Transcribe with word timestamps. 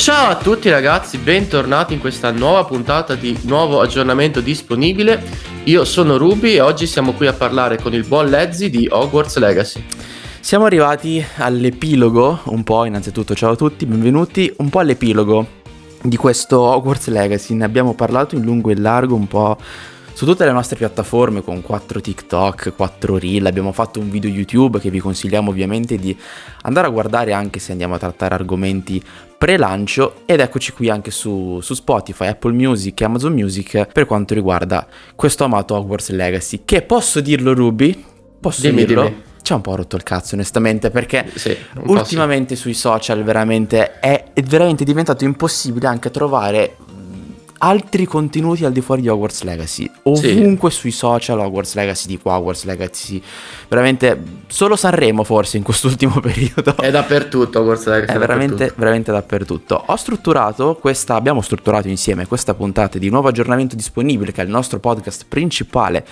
Ciao 0.00 0.30
a 0.30 0.36
tutti 0.36 0.70
ragazzi, 0.70 1.18
bentornati 1.18 1.92
in 1.92 2.00
questa 2.00 2.30
nuova 2.30 2.64
puntata 2.64 3.14
di 3.16 3.38
nuovo 3.42 3.82
aggiornamento 3.82 4.40
disponibile. 4.40 5.22
Io 5.64 5.84
sono 5.84 6.16
Ruby 6.16 6.54
e 6.54 6.60
oggi 6.62 6.86
siamo 6.86 7.12
qui 7.12 7.26
a 7.26 7.34
parlare 7.34 7.76
con 7.76 7.92
il 7.92 8.06
buon 8.06 8.30
Lezzi 8.30 8.70
di 8.70 8.88
Hogwarts 8.90 9.36
Legacy. 9.36 9.84
Siamo 10.40 10.64
arrivati 10.64 11.22
all'epilogo, 11.36 12.40
un 12.46 12.64
po' 12.64 12.86
innanzitutto 12.86 13.34
ciao 13.34 13.50
a 13.52 13.56
tutti, 13.56 13.84
benvenuti, 13.84 14.50
un 14.56 14.70
po' 14.70 14.78
all'epilogo 14.78 15.46
di 16.00 16.16
questo 16.16 16.60
Hogwarts 16.60 17.08
Legacy. 17.08 17.52
Ne 17.52 17.66
abbiamo 17.66 17.92
parlato 17.92 18.36
in 18.36 18.42
lungo 18.42 18.70
e 18.70 18.76
largo 18.76 19.14
un 19.14 19.28
po' 19.28 19.58
su 20.12 20.26
tutte 20.26 20.44
le 20.44 20.52
nostre 20.52 20.76
piattaforme 20.76 21.42
con 21.42 21.62
4 21.62 22.00
TikTok, 22.00 22.74
4 22.76 23.18
Reel, 23.18 23.46
abbiamo 23.46 23.72
fatto 23.72 24.00
un 24.00 24.10
video 24.10 24.30
YouTube 24.30 24.78
che 24.78 24.90
vi 24.90 24.98
consigliamo 24.98 25.50
ovviamente 25.50 25.96
di 25.96 26.16
andare 26.62 26.88
a 26.88 26.90
guardare 26.90 27.32
anche 27.32 27.58
se 27.58 27.72
andiamo 27.72 27.94
a 27.94 27.98
trattare 27.98 28.34
argomenti 28.34 29.02
pre-lancio 29.40 30.22
ed 30.26 30.40
eccoci 30.40 30.72
qui 30.72 30.90
anche 30.90 31.10
su, 31.10 31.60
su, 31.62 31.72
Spotify, 31.72 32.26
Apple 32.26 32.52
Music 32.52 33.00
e 33.00 33.04
Amazon 33.04 33.32
Music 33.32 33.86
per 33.90 34.04
quanto 34.04 34.34
riguarda 34.34 34.86
questo 35.16 35.44
amato 35.44 35.74
Hogwarts 35.74 36.10
Legacy 36.10 36.60
che 36.66 36.82
posso 36.82 37.20
dirlo 37.20 37.54
Ruby? 37.54 38.04
Posso 38.38 38.60
dimmi, 38.60 38.84
dirlo? 38.84 39.04
Dimmi. 39.04 39.22
Ci 39.40 39.52
ha 39.52 39.54
un 39.54 39.62
po' 39.62 39.74
rotto 39.74 39.96
il 39.96 40.02
cazzo 40.02 40.34
onestamente 40.34 40.90
perché 40.90 41.26
sì, 41.34 41.56
ultimamente 41.86 42.54
sui 42.54 42.74
social 42.74 43.22
veramente 43.22 43.98
è, 43.98 44.24
è 44.34 44.42
veramente 44.42 44.84
diventato 44.84 45.24
impossibile 45.24 45.86
anche 45.86 46.10
trovare 46.10 46.76
altri 47.62 48.04
contenuti 48.04 48.64
al 48.64 48.72
di 48.72 48.80
fuori 48.80 49.02
di 49.02 49.08
Hogwarts 49.08 49.42
Legacy. 49.42 49.90
Ovunque 50.04 50.70
sì. 50.70 50.78
sui 50.78 50.90
social 50.90 51.38
Hogwarts 51.38 51.74
Legacy, 51.74 52.06
di 52.06 52.18
qua 52.18 52.38
Hogwarts 52.38 52.64
Legacy. 52.64 53.22
Veramente 53.68 54.22
solo 54.46 54.76
Sanremo 54.76 55.24
forse 55.24 55.56
in 55.56 55.62
quest'ultimo 55.62 56.20
periodo. 56.20 56.76
È 56.76 56.90
dappertutto 56.90 57.60
Hogwarts 57.60 57.86
Legacy. 57.86 58.14
È, 58.14 58.18
veramente, 58.18 58.54
dappertutto. 58.54 58.80
veramente 58.80 59.12
dappertutto. 59.12 59.82
Ho 59.86 59.96
strutturato 59.96 60.76
questa, 60.76 61.14
abbiamo 61.14 61.40
strutturato 61.42 61.88
insieme 61.88 62.26
questa 62.26 62.54
puntata 62.54 62.98
di 62.98 63.10
nuovo 63.10 63.28
aggiornamento 63.28 63.76
disponibile 63.76 64.32
che 64.32 64.40
è 64.40 64.44
il 64.44 64.50
nostro 64.50 64.78
podcast 64.78 65.26
principale 65.28 66.06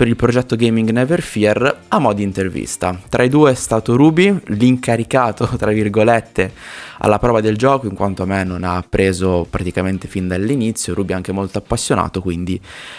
per 0.00 0.08
il 0.08 0.16
progetto 0.16 0.56
Gaming 0.56 0.88
Never 0.92 1.20
Fear 1.20 1.80
a 1.88 1.98
mo' 1.98 2.14
di 2.14 2.22
intervista. 2.22 2.98
Tra 3.10 3.22
i 3.22 3.28
due 3.28 3.50
è 3.50 3.54
stato 3.54 3.96
Ruby, 3.96 4.34
l'incaricato, 4.46 5.46
tra 5.58 5.72
virgolette, 5.72 6.54
alla 7.00 7.18
prova 7.18 7.42
del 7.42 7.58
gioco, 7.58 7.86
in 7.86 7.94
quanto 7.94 8.22
a 8.22 8.24
me 8.24 8.42
non 8.42 8.64
ha 8.64 8.82
preso 8.88 9.46
praticamente 9.50 10.08
fin 10.08 10.26
dall'inizio. 10.26 10.94
Ruby 10.94 11.12
è 11.12 11.16
anche 11.16 11.32
molto 11.32 11.58
appassionato, 11.58 12.22
quindi 12.22 12.58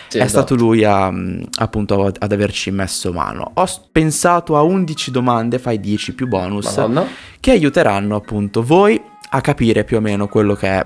sì, 0.09 0.19
è 0.19 0.21
esatto. 0.21 0.45
stato 0.45 0.55
lui 0.63 0.83
a, 0.83 1.11
appunto 1.57 2.05
ad 2.05 2.31
averci 2.31 2.69
messo 2.69 3.11
mano. 3.11 3.49
Ho 3.51 3.67
pensato 3.91 4.55
a 4.55 4.61
11 4.61 5.09
domande, 5.09 5.57
fai 5.57 5.79
10 5.79 6.13
più 6.13 6.27
bonus, 6.27 6.67
Madonna. 6.67 7.07
che 7.39 7.49
aiuteranno 7.49 8.15
appunto 8.15 8.61
voi 8.61 9.01
a 9.27 9.41
capire 9.41 9.85
più 9.85 9.97
o 9.97 10.01
meno 10.01 10.27
quello 10.27 10.53
che 10.53 10.67
è 10.67 10.85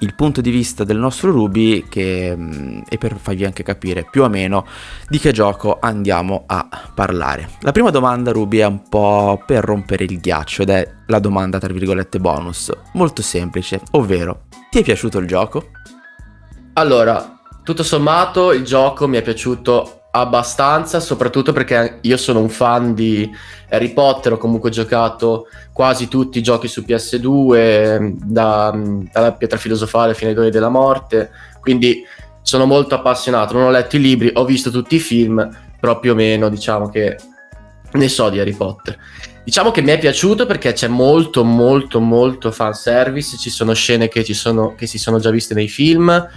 il 0.00 0.14
punto 0.14 0.40
di 0.40 0.50
vista 0.50 0.84
del 0.84 0.98
nostro 0.98 1.30
Ruby 1.30 1.86
che, 1.88 2.34
mm, 2.36 2.80
e 2.88 2.98
per 2.98 3.16
farvi 3.18 3.44
anche 3.44 3.62
capire 3.62 4.06
più 4.10 4.22
o 4.22 4.28
meno 4.28 4.66
di 5.08 5.18
che 5.18 5.32
gioco 5.32 5.78
andiamo 5.80 6.44
a 6.46 6.68
parlare. 6.94 7.48
La 7.60 7.72
prima 7.72 7.90
domanda 7.90 8.32
Ruby 8.32 8.58
è 8.58 8.66
un 8.66 8.88
po' 8.88 9.42
per 9.44 9.64
rompere 9.64 10.04
il 10.04 10.20
ghiaccio 10.20 10.62
ed 10.62 10.70
è 10.70 10.92
la 11.06 11.18
domanda 11.18 11.58
tra 11.58 11.72
virgolette 11.72 12.18
bonus, 12.18 12.70
molto 12.92 13.22
semplice, 13.22 13.80
ovvero 13.92 14.42
ti 14.70 14.80
è 14.80 14.82
piaciuto 14.82 15.18
il 15.18 15.26
gioco? 15.26 15.70
Allora, 16.74 17.40
tutto 17.62 17.82
sommato 17.82 18.52
il 18.52 18.64
gioco 18.64 19.08
mi 19.08 19.16
è 19.16 19.22
piaciuto 19.22 19.95
abbastanza, 20.20 21.00
soprattutto 21.00 21.52
perché 21.52 21.98
io 22.02 22.16
sono 22.16 22.40
un 22.40 22.48
fan 22.48 22.94
di 22.94 23.30
Harry 23.70 23.92
Potter, 23.92 24.32
ho 24.34 24.38
comunque 24.38 24.70
giocato 24.70 25.48
quasi 25.72 26.08
tutti 26.08 26.38
i 26.38 26.42
giochi 26.42 26.68
su 26.68 26.84
PS2, 26.86 28.12
da, 28.22 28.72
dalla 29.12 29.32
pietra 29.32 29.58
filosofale 29.58 30.14
fino 30.14 30.30
ai 30.30 30.36
doni 30.36 30.50
della 30.50 30.68
morte, 30.68 31.30
quindi 31.60 32.02
sono 32.42 32.64
molto 32.64 32.94
appassionato, 32.94 33.54
non 33.54 33.64
ho 33.64 33.70
letto 33.70 33.96
i 33.96 34.00
libri, 34.00 34.30
ho 34.34 34.44
visto 34.44 34.70
tutti 34.70 34.94
i 34.94 35.00
film, 35.00 35.48
però 35.80 35.98
più 35.98 36.12
o 36.12 36.14
meno 36.14 36.48
diciamo 36.48 36.88
che 36.88 37.16
ne 37.92 38.08
so 38.08 38.28
di 38.30 38.38
Harry 38.38 38.54
Potter. 38.54 38.96
Diciamo 39.42 39.70
che 39.70 39.80
mi 39.80 39.90
è 39.90 39.98
piaciuto 39.98 40.46
perché 40.46 40.72
c'è 40.72 40.88
molto 40.88 41.44
molto 41.44 42.00
molto 42.00 42.50
fanservice, 42.50 43.36
ci 43.36 43.50
sono 43.50 43.74
scene 43.74 44.08
che, 44.08 44.24
ci 44.24 44.34
sono, 44.34 44.74
che 44.74 44.86
si 44.86 44.98
sono 44.98 45.18
già 45.18 45.30
viste 45.30 45.54
nei 45.54 45.68
film, 45.68 46.28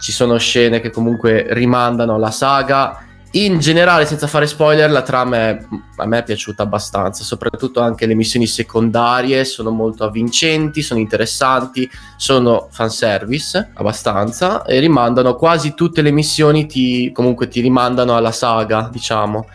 ci 0.00 0.12
sono 0.12 0.38
scene 0.38 0.80
che 0.80 0.90
comunque 0.90 1.46
rimandano 1.50 2.14
alla 2.14 2.30
saga 2.30 3.04
in 3.34 3.58
generale, 3.58 4.06
senza 4.06 4.26
fare 4.26 4.46
spoiler, 4.46 4.90
la 4.90 5.02
trama 5.02 5.36
è, 5.36 5.58
a 5.96 6.06
me 6.06 6.18
è 6.18 6.22
piaciuta 6.22 6.62
abbastanza, 6.62 7.24
soprattutto 7.24 7.80
anche 7.80 8.06
le 8.06 8.14
missioni 8.14 8.46
secondarie 8.46 9.44
sono 9.44 9.70
molto 9.70 10.04
avvincenti, 10.04 10.82
sono 10.82 11.00
interessanti, 11.00 11.88
sono 12.16 12.68
fanservice 12.70 13.72
abbastanza 13.74 14.64
e 14.64 14.78
rimandano 14.78 15.34
quasi 15.34 15.74
tutte 15.74 16.00
le 16.02 16.12
missioni, 16.12 16.66
ti, 16.66 17.10
comunque 17.12 17.48
ti 17.48 17.60
rimandano 17.60 18.16
alla 18.16 18.32
saga, 18.32 18.88
diciamo. 18.90 19.46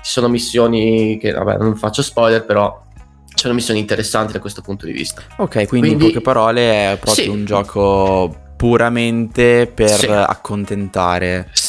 Ci 0.00 0.10
sono 0.12 0.28
missioni 0.28 1.18
che, 1.20 1.32
vabbè, 1.32 1.58
non 1.58 1.76
faccio 1.76 2.02
spoiler, 2.02 2.44
però 2.44 2.86
sono 3.34 3.54
missioni 3.54 3.78
interessanti 3.78 4.32
da 4.32 4.40
questo 4.40 4.62
punto 4.62 4.86
di 4.86 4.92
vista. 4.92 5.22
Ok, 5.36 5.66
quindi, 5.66 5.68
quindi 5.68 5.90
in 5.92 5.98
poche 5.98 6.20
parole 6.20 6.92
è 6.92 6.98
proprio 6.98 7.24
sì. 7.24 7.30
un 7.30 7.44
gioco 7.44 8.46
puramente 8.56 9.70
per 9.72 9.90
sì. 9.90 10.06
accontentare. 10.06 11.48
Sì 11.52 11.67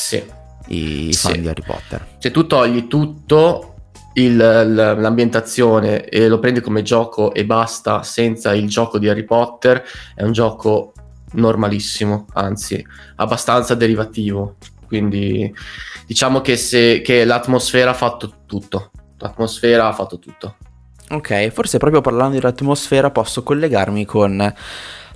i 0.69 1.13
fan 1.13 1.33
sì. 1.33 1.41
di 1.41 1.47
Harry 1.47 1.63
Potter. 1.63 2.07
Se 2.17 2.31
tu 2.31 2.47
togli 2.47 2.87
tutto 2.87 3.75
il, 4.13 4.35
l'ambientazione 4.35 6.05
e 6.05 6.27
lo 6.27 6.39
prendi 6.39 6.61
come 6.61 6.81
gioco 6.81 7.33
e 7.33 7.45
basta 7.45 8.03
senza 8.03 8.53
il 8.53 8.67
gioco 8.67 8.97
di 8.99 9.07
Harry 9.07 9.23
Potter, 9.23 9.83
è 10.15 10.23
un 10.23 10.31
gioco 10.31 10.93
normalissimo, 11.33 12.25
anzi 12.33 12.83
abbastanza 13.15 13.75
derivativo. 13.75 14.55
Quindi 14.87 15.53
diciamo 16.07 16.41
che, 16.41 16.57
se, 16.57 17.01
che 17.01 17.23
l'atmosfera 17.23 17.91
ha 17.91 17.95
fatto 17.95 18.33
tutto. 18.45 18.91
L'atmosfera 19.17 19.87
ha 19.87 19.93
fatto 19.93 20.17
tutto. 20.17 20.55
Ok, 21.11 21.49
forse 21.49 21.77
proprio 21.77 22.01
parlando 22.01 22.35
dell'atmosfera 22.35 23.09
posso 23.09 23.41
collegarmi 23.43 24.05
con 24.05 24.53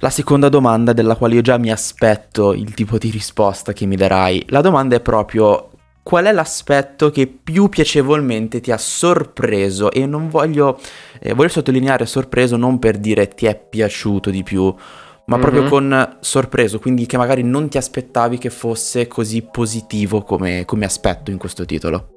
la 0.03 0.09
seconda 0.09 0.49
domanda 0.49 0.91
della 0.91 1.15
quale 1.15 1.35
io 1.35 1.41
già 1.41 1.57
mi 1.57 1.71
aspetto 1.71 2.51
il 2.51 2.73
tipo 2.73 2.97
di 2.97 3.09
risposta 3.09 3.71
che 3.71 3.85
mi 3.85 3.95
darai. 3.95 4.47
La 4.49 4.59
domanda 4.59 4.97
è 4.97 4.99
proprio 4.99 5.69
qual 6.03 6.25
è 6.25 6.33
l'aspetto 6.33 7.09
che 7.09 7.25
più 7.27 7.69
piacevolmente 7.69 8.59
ti 8.59 8.73
ha 8.73 8.77
sorpreso 8.77 9.93
e 9.93 10.05
non 10.05 10.27
voglio, 10.27 10.77
eh, 11.21 11.33
voglio 11.33 11.47
sottolineare 11.47 12.05
sorpreso 12.05 12.57
non 12.57 12.79
per 12.79 12.97
dire 12.97 13.29
ti 13.29 13.45
è 13.45 13.57
piaciuto 13.57 14.29
di 14.29 14.43
più, 14.43 14.63
ma 14.65 15.37
mm-hmm. 15.37 15.41
proprio 15.41 15.69
con 15.69 16.17
sorpreso, 16.19 16.79
quindi 16.79 17.05
che 17.05 17.15
magari 17.15 17.41
non 17.41 17.69
ti 17.69 17.77
aspettavi 17.77 18.37
che 18.37 18.49
fosse 18.49 19.07
così 19.07 19.47
positivo 19.49 20.23
come, 20.23 20.65
come 20.65 20.83
aspetto 20.83 21.31
in 21.31 21.37
questo 21.37 21.63
titolo. 21.63 22.15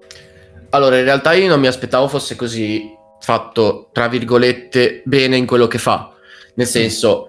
Allora, 0.71 0.99
in 0.99 1.05
realtà 1.05 1.35
io 1.35 1.47
non 1.47 1.61
mi 1.61 1.69
aspettavo 1.69 2.09
fosse 2.09 2.35
così 2.35 2.83
fatto, 3.21 3.91
tra 3.93 4.09
virgolette, 4.09 5.03
bene 5.05 5.37
in 5.37 5.47
quello 5.47 5.69
che 5.69 5.79
fa. 5.79 6.11
Nel 6.57 6.67
senso, 6.67 7.29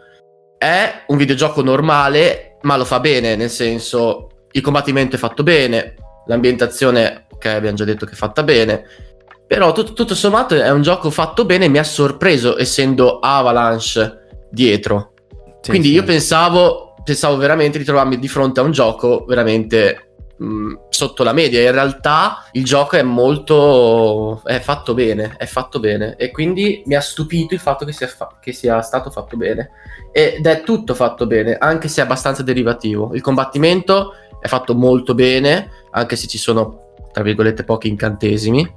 è 0.57 1.03
un 1.07 1.18
videogioco 1.18 1.62
normale, 1.62 2.57
ma 2.62 2.78
lo 2.78 2.85
fa 2.85 3.00
bene, 3.00 3.35
nel 3.35 3.50
senso 3.50 4.29
il 4.51 4.62
combattimento 4.62 5.16
è 5.16 5.19
fatto 5.19 5.44
bene, 5.44 5.95
l'ambientazione, 6.25 7.28
ok, 7.31 7.45
abbiamo 7.45 7.75
già 7.75 7.84
detto 7.84 8.06
che 8.06 8.13
è 8.13 8.16
fatta 8.16 8.44
bene, 8.44 8.84
però 9.45 9.72
tutto, 9.72 9.94
tutto 9.94 10.16
sommato 10.16 10.56
è 10.56 10.69
un 10.72 10.81
gioco 10.81 11.09
fatto 11.09 11.45
bene, 11.45 11.68
mi 11.68 11.78
ha 11.78 11.84
sorpreso 11.84 12.59
essendo 12.59 13.19
Avalanche 13.19 14.45
dietro. 14.51 15.13
Sì, 15.62 15.69
Quindi 15.69 15.90
sì. 15.90 15.94
io 15.94 16.03
pensavo, 16.03 16.95
pensavo 17.03 17.38
veramente 17.38 17.78
di 17.78 17.84
trovarmi 17.85 18.19
di 18.19 18.28
fronte 18.28 18.59
a 18.59 18.63
un 18.63 18.72
gioco 18.72 19.25
veramente 19.25 20.06
mh, 20.38 20.74
sotto 20.90 21.24
la 21.24 21.34
media. 21.34 21.62
In 21.62 21.72
realtà 21.72 22.46
il 22.52 22.64
gioco 22.64 22.96
è 22.96 23.03
molto. 23.03 24.42
è 24.44 24.59
fatto 24.59 24.94
bene. 24.94 25.36
È 25.38 25.46
fatto 25.46 25.80
bene. 25.80 26.16
E 26.18 26.31
quindi 26.31 26.84
mi 26.86 26.96
ha 26.96 27.02
stupito 27.02 27.53
il 27.53 27.59
fatto 27.59 27.86
che 27.86 27.92
sia, 27.92 28.08
fa- 28.08 28.38
che 28.40 28.53
sia 28.53 28.81
stato 28.81 29.09
fatto 29.09 29.38
bene. 29.38 29.72
Ed 30.12 30.45
è 30.45 30.63
tutto 30.63 30.95
fatto 30.95 31.28
bene, 31.28 31.57
anche 31.57 31.88
se 31.88 32.01
è 32.01 32.04
abbastanza 32.04 32.44
derivativo. 32.44 33.12
Il 33.13 33.22
combattimento 33.22 34.13
è 34.39 34.48
fatto 34.48 34.74
molto 34.74 35.13
bene, 35.13 35.69
anche 35.92 36.16
se 36.16 36.28
ci 36.28 36.38
sono, 36.38 36.94
tra 37.12 37.24
virgolette, 37.24 37.63
pochi 37.63 37.88
incantesimi. 37.88 38.74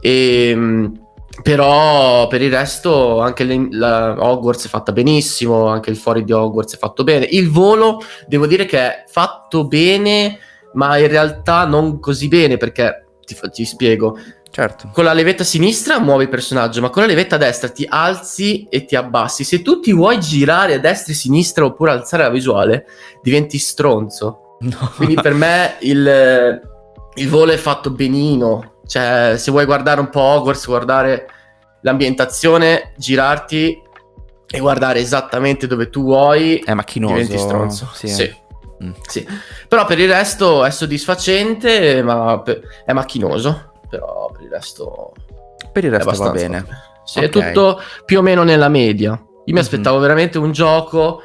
E. 0.00 0.54
Mh, 0.54 1.00
però 1.40 2.26
per 2.26 2.42
il 2.42 2.50
resto 2.50 3.20
anche 3.20 3.44
le, 3.44 3.68
la 3.70 4.14
Hogwarts 4.18 4.66
è 4.66 4.68
fatta 4.68 4.92
benissimo, 4.92 5.66
anche 5.66 5.88
il 5.88 5.96
fuori 5.96 6.24
di 6.24 6.32
Hogwarts 6.32 6.74
è 6.74 6.78
fatto 6.78 7.04
bene. 7.04 7.24
Il 7.24 7.50
volo 7.50 8.02
devo 8.26 8.46
dire 8.46 8.66
che 8.66 8.78
è 8.78 9.04
fatto 9.06 9.66
bene 9.66 10.38
ma 10.74 10.96
in 10.98 11.08
realtà 11.08 11.64
non 11.66 11.98
così 12.00 12.28
bene 12.28 12.56
perché 12.56 13.06
ti, 13.24 13.36
ti 13.50 13.64
spiego. 13.64 14.18
Certo. 14.50 14.90
Con 14.92 15.04
la 15.04 15.14
levetta 15.14 15.44
sinistra 15.44 15.98
muovi 15.98 16.24
il 16.24 16.28
personaggio, 16.28 16.82
ma 16.82 16.90
con 16.90 17.02
la 17.02 17.08
levetta 17.08 17.38
destra 17.38 17.70
ti 17.70 17.86
alzi 17.88 18.66
e 18.68 18.84
ti 18.84 18.96
abbassi. 18.96 19.44
Se 19.44 19.62
tu 19.62 19.80
ti 19.80 19.94
vuoi 19.94 20.20
girare 20.20 20.74
a 20.74 20.78
destra 20.78 21.12
e 21.12 21.16
sinistra 21.16 21.64
oppure 21.64 21.92
alzare 21.92 22.24
la 22.24 22.28
visuale, 22.28 22.84
diventi 23.22 23.56
stronzo. 23.56 24.58
No. 24.60 24.92
Quindi 24.94 25.14
per 25.14 25.32
me 25.32 25.76
il, 25.80 26.60
il 27.14 27.28
volo 27.28 27.50
è 27.52 27.56
fatto 27.56 27.90
benino. 27.90 28.74
Cioè, 28.86 29.36
se 29.38 29.50
vuoi 29.50 29.64
guardare 29.64 30.00
un 30.00 30.10
po' 30.10 30.20
Hogwarts, 30.20 30.66
guardare 30.66 31.26
l'ambientazione, 31.80 32.92
girarti 32.96 33.80
e 34.46 34.58
guardare 34.58 35.00
esattamente 35.00 35.66
dove 35.66 35.88
tu 35.88 36.02
vuoi, 36.02 36.58
è 36.58 36.74
macchinoso. 36.74 37.14
Diventi 37.14 37.38
stronzo. 37.38 37.88
Sì. 37.94 38.08
sì. 38.08 38.40
Mm. 38.82 38.90
sì. 39.06 39.26
Però 39.68 39.84
per 39.84 39.98
il 39.98 40.08
resto 40.08 40.64
è 40.64 40.70
soddisfacente, 40.70 42.02
ma 42.02 42.42
è 42.84 42.92
macchinoso. 42.92 43.72
Però 43.88 44.30
per 44.32 44.42
il 44.42 44.50
resto. 44.50 45.12
Per 45.72 45.84
il 45.84 45.90
resto 45.90 46.24
va 46.24 46.30
bene. 46.30 46.66
Sì, 47.04 47.18
okay. 47.18 47.28
è 47.28 47.32
tutto 47.32 47.80
più 48.04 48.18
o 48.18 48.22
meno 48.22 48.42
nella 48.42 48.68
media. 48.68 49.10
Io 49.10 49.18
mi 49.18 49.52
mm-hmm. 49.52 49.62
aspettavo 49.62 49.98
veramente 49.98 50.38
un 50.38 50.52
gioco 50.52 51.22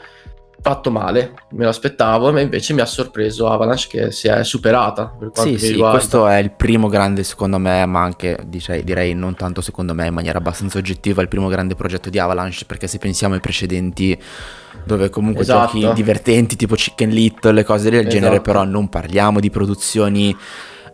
fatto 0.59 0.91
male, 0.91 1.33
me 1.51 1.63
lo 1.63 1.69
aspettavo, 1.69 2.31
ma 2.31 2.41
invece 2.41 2.73
mi 2.73 2.81
ha 2.81 2.85
sorpreso 2.85 3.47
Avalanche 3.47 3.87
che 3.87 4.11
si 4.11 4.27
è 4.27 4.43
superata. 4.43 5.15
Per 5.17 5.29
sì, 5.33 5.57
sì, 5.57 5.71
riguarda. 5.71 5.97
questo 5.97 6.27
è 6.27 6.37
il 6.37 6.51
primo 6.51 6.87
grande 6.87 7.23
secondo 7.23 7.57
me, 7.57 7.85
ma 7.85 8.01
anche 8.01 8.37
direi, 8.45 8.83
direi, 8.83 9.13
non 9.13 9.35
tanto 9.35 9.61
secondo 9.61 9.93
me 9.93 10.07
in 10.07 10.13
maniera 10.13 10.39
abbastanza 10.39 10.77
oggettiva, 10.77 11.21
il 11.21 11.27
primo 11.27 11.47
grande 11.47 11.75
progetto 11.75 12.09
di 12.09 12.19
Avalanche, 12.19 12.65
perché 12.65 12.87
se 12.87 12.97
pensiamo 12.97 13.35
ai 13.35 13.39
precedenti 13.39 14.19
dove 14.87 15.09
comunque 15.09 15.43
esatto. 15.43 15.77
giochi 15.77 15.93
divertenti 15.93 16.55
tipo 16.55 16.73
Chicken 16.73 17.09
Little, 17.09 17.51
le 17.51 17.63
cose 17.63 17.91
del 17.91 17.99
esatto. 17.99 18.15
genere, 18.15 18.41
però 18.41 18.63
non 18.63 18.89
parliamo 18.89 19.39
di 19.39 19.51
produzioni 19.51 20.35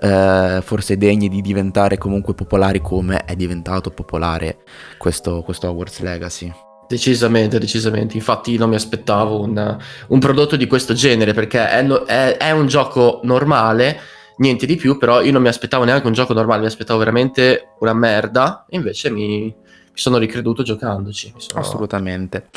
eh, 0.04 0.60
forse 0.62 0.98
degne 0.98 1.30
di 1.30 1.42
diventare 1.42 1.98
comunque 1.98 2.34
popolari 2.34 2.82
come 2.82 3.24
è 3.24 3.36
diventato 3.38 3.90
popolare 3.92 4.58
questo, 4.98 5.42
questo 5.44 5.70
Hogwarts 5.70 6.02
Legacy. 6.02 6.52
Decisamente, 6.88 7.58
decisamente. 7.58 8.18
Infatti 8.18 8.58
non 8.58 8.70
mi 8.70 8.76
aspettavo 8.76 9.42
un, 9.42 9.78
un 10.08 10.20
prodotto 10.20 10.58
di 10.58 10.68
questo 10.68 10.94
genere 10.94 11.34
perché 11.34 11.70
è, 11.70 11.86
è, 11.86 12.38
è, 12.38 12.52
un 12.52 12.68
gioco 12.68 13.22
normale, 13.24 13.98
niente 14.38 14.66
di 14.66 14.76
più, 14.76 14.98
però 14.98 15.22
io 15.22 15.32
non 15.32 15.42
mi 15.42 15.48
aspettavo 15.48 15.86
neanche 15.86 16.06
un 16.06 16.14
gioco 16.14 16.34
normale, 16.34 16.62
mi 16.62 16.68
aspettavo 16.68 17.00
veramente 17.00 17.70
una 17.80 17.94
merda, 17.94 18.66
invece 18.72 19.10
mi, 19.10 19.56
mi 19.94 20.00
sono 20.00 20.18
ricreduto 20.18 20.64
giocandoci. 20.64 21.32
Sono... 21.38 21.62
Assolutamente. 21.62 22.48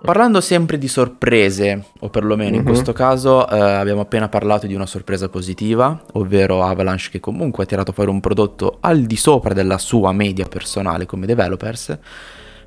Parlando 0.00 0.40
sempre 0.40 0.78
di 0.78 0.88
sorprese, 0.88 1.88
o 2.00 2.08
perlomeno 2.08 2.50
mm-hmm. 2.50 2.58
in 2.58 2.64
mhm. 2.64 2.66
questo 2.66 2.92
caso 2.94 3.46
eh, 3.48 3.58
abbiamo 3.58 4.00
appena 4.00 4.30
parlato 4.30 4.66
di 4.66 4.74
una 4.74 4.86
sorpresa 4.86 5.28
positiva, 5.28 6.02
ovvero 6.14 6.62
Avalanche 6.62 7.10
che 7.10 7.20
comunque 7.20 7.64
ha 7.64 7.66
tirato 7.66 7.92
fuori 7.92 8.10
un 8.10 8.20
prodotto 8.20 8.78
al 8.80 9.02
di 9.02 9.16
sopra 9.16 9.52
della 9.52 9.78
sua 9.78 10.12
media 10.12 10.46
personale 10.46 11.04
come 11.04 11.26
developers 11.26 11.98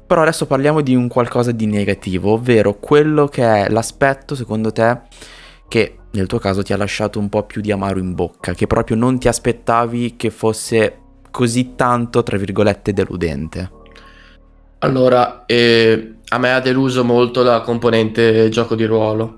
però 0.10 0.24
adesso 0.24 0.48
parliamo 0.48 0.81
di 0.81 0.96
un 0.96 1.08
qualcosa 1.08 1.52
di 1.52 1.68
negativo, 1.68 2.31
ovvero 2.31 2.80
quello 2.80 3.28
che 3.28 3.44
è 3.44 3.70
l'aspetto, 3.70 4.34
secondo 4.34 4.72
te, 4.72 5.02
che 5.68 6.00
nel 6.14 6.26
tuo 6.26 6.40
caso 6.40 6.64
ti 6.64 6.74
ha 6.74 6.78
lasciato 6.78 7.20
un 7.20 7.30
po' 7.30 7.44
più 7.44 7.62
di 7.62 7.72
amaro 7.72 8.00
in 8.00 8.16
bocca, 8.16 8.56
che 8.56 8.66
proprio 8.66 8.98
non 8.98 9.20
ti 9.20 9.28
aspettavi 9.28 10.16
che 10.16 10.31
fosse 10.31 10.98
così 11.30 11.76
tanto, 11.76 12.24
tra 12.24 12.38
virgolette, 12.38 12.92
deludente. 12.92 13.79
Allora, 14.80 15.44
eh, 15.46 16.16
a 16.30 16.38
me 16.38 16.54
ha 16.54 16.60
deluso 16.60 17.04
molto 17.04 17.44
la 17.44 17.62
componente 17.62 18.50
gioco 18.50 18.76
di 18.76 18.86
ruolo. 18.86 19.36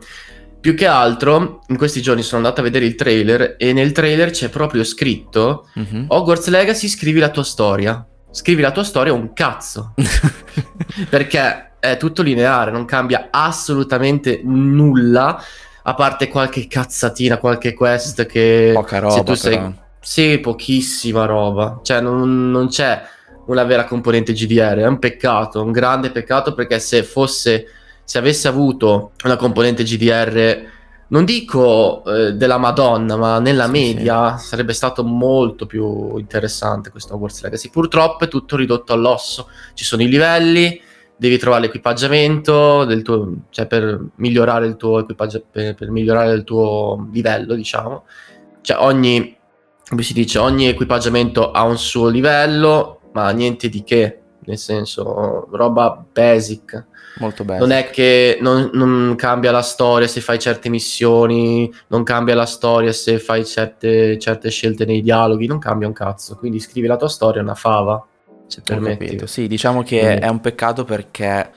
Più 0.60 0.76
che 0.76 0.86
altro, 0.86 1.62
in 1.68 1.78
questi 1.78 2.02
giorni 2.02 2.22
sono 2.22 2.38
andato 2.38 2.62
a 2.62 2.64
vedere 2.64 2.86
il 2.86 2.96
trailer 2.96 3.56
e 3.58 3.74
nel 3.74 3.92
trailer 3.92 4.30
c'è 4.30 4.50
proprio 4.50 4.84
scritto 4.84 5.68
mm-hmm. 5.80 6.06
Hogwarts 6.08 6.50
Legacy 6.50 6.88
scrivi 6.88 7.20
la 7.20 7.30
tua 7.30 7.44
storia 7.44 8.06
scrivi 8.32 8.62
la 8.62 8.72
tua 8.72 8.84
storia 8.84 9.14
un 9.14 9.34
cazzo. 9.34 9.94
Perché 11.10 11.74
è 11.80 11.98
tutto 11.98 12.22
lineare, 12.22 12.72
non 12.72 12.86
cambia 12.86 13.28
assolutamente 13.30 14.42
nulla, 14.44 15.42
a 15.84 15.94
parte 15.94 16.28
qualche 16.28 16.68
cazzatina, 16.68 17.38
qualche 17.38 17.74
quest 17.74 18.26
che... 18.26 18.72
Poca 18.74 19.00
roba, 19.00 19.14
se 19.14 19.24
tu 19.24 19.34
sei... 19.34 19.58
Però. 19.58 19.72
Sì, 20.04 20.40
pochissima 20.40 21.26
roba. 21.26 21.80
Cioè, 21.84 22.02
non, 22.02 22.50
non 22.50 22.70
c'è 22.70 23.02
una 23.48 23.64
vera 23.64 23.86
componente 23.86 24.34
GDR. 24.34 24.78
È 24.78 24.88
un 24.88 25.00
peccato, 25.00 25.64
un 25.64 25.72
grande 25.72 26.12
peccato 26.12 26.54
perché 26.54 26.80
se 26.80 27.04
fosse, 27.04 27.66
se 28.04 28.18
avesse 28.18 28.48
avuto 28.48 29.12
una 29.24 29.36
componente 29.36 29.84
GDR 29.84 30.70
non 31.12 31.26
dico 31.26 32.04
eh, 32.06 32.34
della 32.34 32.58
Madonna, 32.58 33.18
ma 33.18 33.40
nella 33.40 33.66
sì, 33.66 33.72
media 33.72 34.38
sì. 34.38 34.48
sarebbe 34.48 34.74
stato 34.74 35.04
molto 35.04 35.66
più 35.66 36.18
interessante 36.18 36.90
questo 36.90 37.14
Hogwarts 37.14 37.44
Legacy. 37.44 37.70
Purtroppo 37.70 38.24
è 38.24 38.28
tutto 38.28 38.56
ridotto 38.56 38.94
all'osso. 38.94 39.50
Ci 39.74 39.84
sono 39.84 40.04
i 40.04 40.08
livelli, 40.08 40.82
devi 41.18 41.38
trovare 41.38 41.64
l'equipaggiamento 41.64 42.88
tuo, 43.04 43.34
cioè 43.50 43.68
per 43.68 44.02
migliorare 44.16 44.66
il 44.68 44.78
tuo 44.78 45.00
equipaggiamento, 45.00 45.52
per, 45.52 45.76
per, 45.76 45.92
migliorare 45.92 46.32
il 46.32 46.46
tuo 46.46 47.10
livello, 47.12 47.56
diciamo. 47.56 48.06
Cioè 48.62 48.78
ogni, 48.80 49.36
come 49.90 50.04
si 50.04 50.14
dice, 50.14 50.40
ogni 50.40 50.68
equipaggiamento 50.68 51.52
ha 51.52 51.64
un 51.64 51.78
suo 51.78 52.08
livello, 52.08 53.01
ma 53.14 53.30
niente 53.32 53.70
di 53.70 53.84
che, 53.84 54.20
nel 54.46 54.58
senso, 54.58 55.48
roba 55.52 56.06
basic 56.12 56.90
Molto 57.18 57.44
bello. 57.44 57.60
Non 57.60 57.72
è 57.72 57.90
che 57.90 58.38
non, 58.42 58.70
non, 58.74 59.16
cambia 59.18 59.52
la 59.52 59.62
storia 59.62 60.08
se 60.08 60.22
fai 60.22 60.40
certe 60.40 60.70
missioni, 60.70 61.72
non 61.88 62.04
cambia 62.04 62.36
la 62.36 62.46
storia 62.46 62.92
se 62.94 63.20
fai 63.20 63.46
certe, 63.46 64.18
certe 64.18 64.50
scelte 64.50 64.86
nei 64.86 65.02
dialoghi, 65.02 65.46
non 65.46 65.60
cambia 65.60 65.88
un 65.88 65.94
cazzo. 65.94 66.36
Quindi 66.38 66.60
scrivi 66.60 66.88
la 66.88 66.98
tua 66.98 67.10
storia, 67.10 67.42
una 67.42 67.56
fava, 67.56 68.06
se 68.48 68.62
permetti. 68.62 69.20
Sì, 69.28 69.48
diciamo 69.48 69.84
che 69.84 70.02
mm. 70.02 70.22
è 70.22 70.28
un 70.28 70.40
peccato 70.40 70.84
perché... 70.84 71.52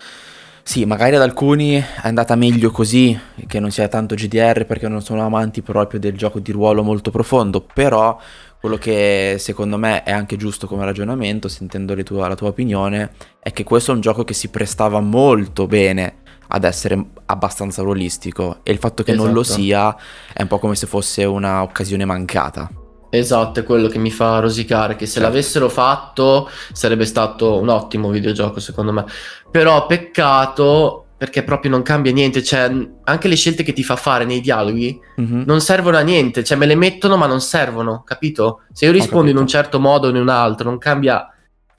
Sì, 0.66 0.86
magari 0.86 1.14
ad 1.14 1.20
alcuni 1.20 1.74
è 1.74 1.84
andata 2.04 2.34
meglio 2.36 2.70
così, 2.70 3.18
che 3.46 3.60
non 3.60 3.70
sia 3.70 3.86
tanto 3.86 4.14
GDR 4.14 4.64
perché 4.64 4.88
non 4.88 5.02
sono 5.02 5.22
amanti 5.22 5.60
proprio 5.60 6.00
del 6.00 6.16
gioco 6.16 6.40
di 6.40 6.52
ruolo 6.52 6.82
molto 6.82 7.10
profondo, 7.10 7.60
però 7.60 8.18
quello 8.64 8.78
che 8.78 9.36
secondo 9.38 9.76
me 9.76 10.04
è 10.04 10.10
anche 10.10 10.38
giusto 10.38 10.66
come 10.66 10.86
ragionamento, 10.86 11.48
sentendo 11.48 11.94
tua, 12.02 12.28
la 12.28 12.34
tua 12.34 12.48
opinione, 12.48 13.10
è 13.38 13.52
che 13.52 13.62
questo 13.62 13.90
è 13.90 13.94
un 13.94 14.00
gioco 14.00 14.24
che 14.24 14.32
si 14.32 14.48
prestava 14.48 15.00
molto 15.00 15.66
bene 15.66 16.22
ad 16.48 16.64
essere 16.64 16.98
abbastanza 17.26 17.82
ruolistico 17.82 18.60
e 18.62 18.72
il 18.72 18.78
fatto 18.78 19.02
che 19.02 19.10
esatto. 19.10 19.26
non 19.26 19.34
lo 19.34 19.42
esatto. 19.42 19.60
sia 19.60 19.96
è 20.32 20.40
un 20.40 20.48
po' 20.48 20.58
come 20.58 20.76
se 20.76 20.86
fosse 20.86 21.26
un'occasione 21.26 22.06
mancata. 22.06 22.70
Esatto, 23.10 23.60
è 23.60 23.64
quello 23.64 23.88
che 23.88 23.98
mi 23.98 24.10
fa 24.10 24.38
rosicare, 24.38 24.96
che 24.96 25.04
se 25.04 25.20
certo. 25.20 25.28
l'avessero 25.28 25.68
fatto 25.68 26.48
sarebbe 26.72 27.04
stato 27.04 27.58
un 27.58 27.68
ottimo 27.68 28.08
videogioco 28.08 28.60
secondo 28.60 28.94
me. 28.94 29.04
Però 29.50 29.84
peccato 29.84 31.03
perché 31.16 31.42
proprio 31.42 31.70
non 31.70 31.82
cambia 31.82 32.12
niente, 32.12 32.42
cioè 32.42 32.70
anche 33.04 33.28
le 33.28 33.36
scelte 33.36 33.62
che 33.62 33.72
ti 33.72 33.84
fa 33.84 33.96
fare 33.96 34.24
nei 34.24 34.40
dialoghi 34.40 35.00
mm-hmm. 35.20 35.42
non 35.46 35.60
servono 35.60 35.96
a 35.96 36.02
niente, 36.02 36.42
cioè 36.42 36.56
me 36.56 36.66
le 36.66 36.74
mettono 36.74 37.16
ma 37.16 37.26
non 37.26 37.40
servono, 37.40 38.02
capito? 38.04 38.62
Se 38.72 38.86
io 38.86 38.92
rispondo 38.92 39.30
in 39.30 39.36
un 39.36 39.46
certo 39.46 39.78
modo 39.80 40.08
o 40.08 40.10
in 40.10 40.16
un 40.16 40.28
altro 40.28 40.68
non 40.68 40.78
cambia 40.78 41.28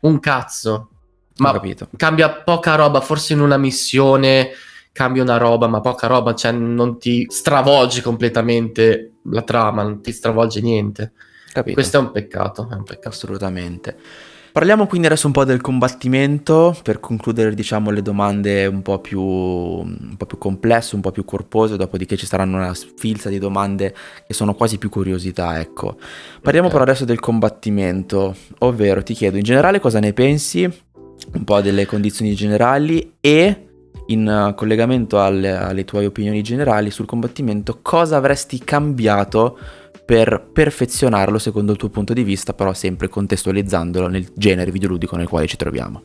un 0.02 0.20
cazzo, 0.20 0.90
ma 1.38 1.60
cambia 1.98 2.30
poca 2.32 2.76
roba, 2.76 3.02
forse 3.02 3.34
in 3.34 3.42
una 3.42 3.58
missione 3.58 4.52
cambia 4.96 5.22
una 5.24 5.36
roba, 5.36 5.68
ma 5.68 5.82
poca 5.82 6.08
roba, 6.08 6.34
cioè 6.34 6.54
non 6.54 6.98
ti 6.98 7.26
stravolge 7.30 8.02
completamente 8.02 9.16
la 9.30 9.42
trama, 9.42 9.84
non 9.84 10.02
ti 10.02 10.14
stravolge 10.14 10.62
niente. 10.62 11.12
Capito. 11.52 11.74
Questo 11.74 11.98
è 11.98 12.00
un 12.00 12.12
peccato, 12.12 12.70
è 12.72 12.76
un 12.76 12.84
peccato. 12.84 13.10
Assolutamente. 13.10 13.98
Parliamo 14.56 14.88
quindi 14.88 15.08
adesso 15.08 15.28
un 15.28 15.34
po' 15.34 15.44
del 15.44 15.60
combattimento 15.60 16.74
per 16.82 17.02
concludere 17.02 17.54
diciamo 17.54 17.92
le 17.92 18.02
domande 18.02 18.66
un 18.68 18.82
po' 18.82 19.00
più, 19.00 19.20
un 19.20 20.16
po 20.16 20.26
più 20.26 20.38
complesse, 20.38 20.96
un 20.96 21.02
po' 21.02 21.12
più 21.12 21.26
corpose, 21.26 21.76
dopodiché 21.76 22.16
ci 22.16 22.26
saranno 22.26 22.56
una 22.56 22.74
sfilza 22.74 23.28
di 23.28 23.38
domande 23.38 23.94
che 24.26 24.34
sono 24.34 24.54
quasi 24.54 24.78
più 24.78 24.88
curiosità, 24.88 25.60
ecco. 25.60 25.98
Parliamo 26.42 26.68
okay. 26.68 26.80
però 26.80 26.84
adesso 26.90 27.04
del 27.04 27.20
combattimento, 27.20 28.34
ovvero 28.60 29.04
ti 29.04 29.14
chiedo 29.14 29.36
in 29.36 29.44
generale 29.44 29.82
cosa 29.82 30.00
ne 30.00 30.14
pensi, 30.14 30.64
un 30.64 31.44
po' 31.44 31.60
delle 31.60 31.86
condizioni 31.86 32.34
generali 32.34 33.16
e 33.20 33.68
in 34.06 34.54
collegamento 34.56 35.22
alle, 35.22 35.52
alle 35.52 35.84
tue 35.84 36.06
opinioni 36.06 36.42
generali 36.42 36.92
sul 36.92 37.06
combattimento 37.06 37.80
cosa 37.82 38.16
avresti 38.16 38.60
cambiato 38.60 39.58
per 40.06 40.50
perfezionarlo 40.54 41.40
secondo 41.40 41.72
il 41.72 41.78
tuo 41.78 41.90
punto 41.90 42.14
di 42.14 42.24
vista, 42.24 42.54
però 42.54 42.74
sempre 42.74 43.10
contestualizzandolo 43.10 44.08
nel 44.08 44.28
genere 44.36 44.72
videoludico 44.72 45.16
nel 45.16 45.28
quale 45.28 45.48
ci 45.48 45.58
troviamo. 45.58 46.04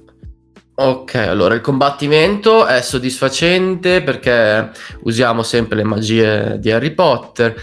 Ok, 0.76 1.16
allora 1.16 1.54
il 1.54 1.61
combattimento 1.61 2.64
è 2.64 2.80
soddisfacente 2.80 4.02
perché 4.02 4.71
usiamo 5.02 5.42
sempre 5.42 5.76
le 5.76 5.85
magie 5.85 6.59
di 6.59 6.71
Harry 6.71 6.95
Potter. 6.95 7.54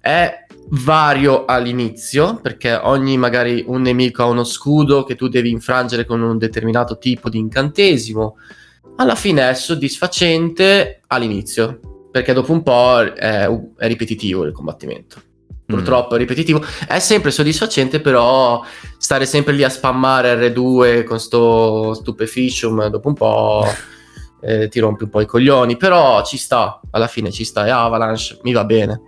È 0.00 0.44
vario 0.70 1.44
all'inizio 1.44 2.40
perché 2.42 2.74
ogni 2.74 3.16
magari 3.16 3.62
un 3.64 3.82
nemico 3.82 4.24
ha 4.24 4.26
uno 4.26 4.42
scudo 4.42 5.04
che 5.04 5.14
tu 5.14 5.28
devi 5.28 5.50
infrangere 5.50 6.04
con 6.04 6.20
un 6.20 6.36
determinato 6.36 6.98
tipo 6.98 7.28
di 7.28 7.38
incantesimo. 7.38 8.38
Alla 8.96 9.14
fine 9.14 9.48
è 9.48 9.54
soddisfacente 9.54 11.02
all'inizio 11.06 12.08
perché 12.10 12.32
dopo 12.32 12.50
un 12.50 12.64
po' 12.64 13.00
è, 13.02 13.46
è 13.46 13.86
ripetitivo 13.86 14.44
il 14.44 14.52
combattimento 14.52 15.33
purtroppo 15.66 16.14
è 16.14 16.18
ripetitivo. 16.18 16.64
È 16.86 16.98
sempre 16.98 17.30
soddisfacente, 17.30 18.00
però 18.00 18.62
stare 18.98 19.26
sempre 19.26 19.52
lì 19.52 19.64
a 19.64 19.68
spammare 19.68 20.52
R2 20.52 21.04
con 21.04 21.18
sto 21.18 21.94
stupeficium 21.94 22.88
dopo 22.88 23.08
un 23.08 23.14
po' 23.14 23.66
eh, 24.40 24.68
ti 24.68 24.78
rompi 24.80 25.04
un 25.04 25.10
po' 25.10 25.20
i 25.20 25.26
coglioni. 25.26 25.76
Però 25.76 26.24
ci 26.24 26.36
sta, 26.36 26.80
alla 26.90 27.08
fine 27.08 27.30
ci 27.30 27.44
sta. 27.44 27.66
E 27.66 27.70
Avalanche 27.70 28.38
mi 28.42 28.52
va 28.52 28.64
bene. 28.64 29.02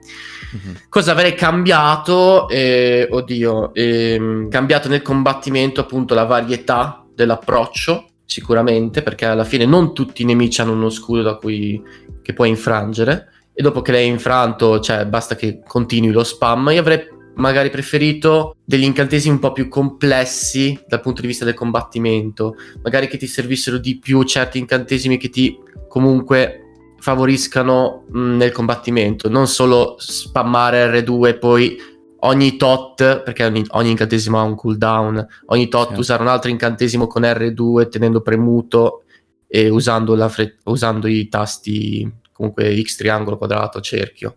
Mm-hmm. 0.57 0.75
Cosa 0.89 1.13
avrei 1.13 1.35
cambiato? 1.35 2.49
Eh, 2.49 3.09
oddio, 3.11 3.75
eh, 3.75 4.47
cambiato 4.51 4.89
nel 4.89 5.03
combattimento 5.03 5.81
appunto 5.81 6.15
la 6.15 6.25
varietà 6.25 7.05
dell'approccio 7.15 8.11
sicuramente, 8.27 9.03
perché 9.03 9.25
alla 9.25 9.45
fine 9.45 9.65
non 9.65 9.95
tutti 9.95 10.23
i 10.23 10.25
nemici 10.25 10.61
hanno 10.61 10.73
uno 10.73 10.91
scudo 10.91 11.23
da 11.23 11.37
cui, 11.37 11.83
che 12.23 12.33
puoi 12.35 12.49
infrangere, 12.49 13.31
e 13.59 13.63
dopo 13.63 13.81
che 13.81 13.91
l'hai 13.91 14.07
infranto, 14.07 14.81
cioè 14.81 15.07
basta 15.07 15.35
che 15.35 15.63
continui 15.67 16.13
lo 16.13 16.23
spam. 16.23 16.69
Io 16.73 16.81
avrei 16.81 17.09
magari 17.37 17.71
preferito 17.71 18.55
degli 18.63 18.83
incantesimi 18.83 19.33
un 19.33 19.41
po' 19.41 19.53
più 19.53 19.69
complessi 19.69 20.79
dal 20.87 21.01
punto 21.01 21.23
di 21.23 21.27
vista 21.27 21.47
del 21.47 21.55
combattimento, 21.55 22.57
magari 22.83 23.09
che 23.09 23.17
ti 23.17 23.27
servissero 23.27 23.79
di 23.79 23.99
più 23.99 24.23
certi 24.25 24.59
incantesimi 24.59 25.17
che 25.17 25.31
ti 25.31 25.59
comunque 25.89 26.61
favoriscano 26.99 28.05
mh, 28.11 28.37
nel 28.37 28.53
combattimento, 28.53 29.31
non 29.31 29.47
solo 29.47 29.97
spammare 29.99 31.01
R2 31.01 31.27
e 31.27 31.39
poi 31.39 31.77
ogni 32.21 32.57
tot, 32.57 33.23
perché 33.23 33.47
ogni, 33.47 33.65
ogni, 33.69 33.91
incantesimo 33.91 34.39
ha 34.39 34.43
un 34.43 34.55
cooldown, 34.55 35.27
ogni 35.47 35.69
tot 35.69 35.95
sì. 35.95 35.99
usare 36.01 36.21
un 36.21 36.29
altro 36.29 36.51
incantesimo 36.51 37.07
con 37.07 37.23
R2 37.23 37.89
tenendo 37.89 38.21
premuto 38.21 39.05
e 39.47 39.71
usando, 39.71 40.29
fre- 40.29 40.57
usando 40.65 41.07
i 41.07 41.27
tasti 41.29 42.25
comunque 42.37 42.81
X 42.83 42.97
triangolo, 42.97 43.39
quadrato, 43.39 43.81
cerchio. 43.81 44.37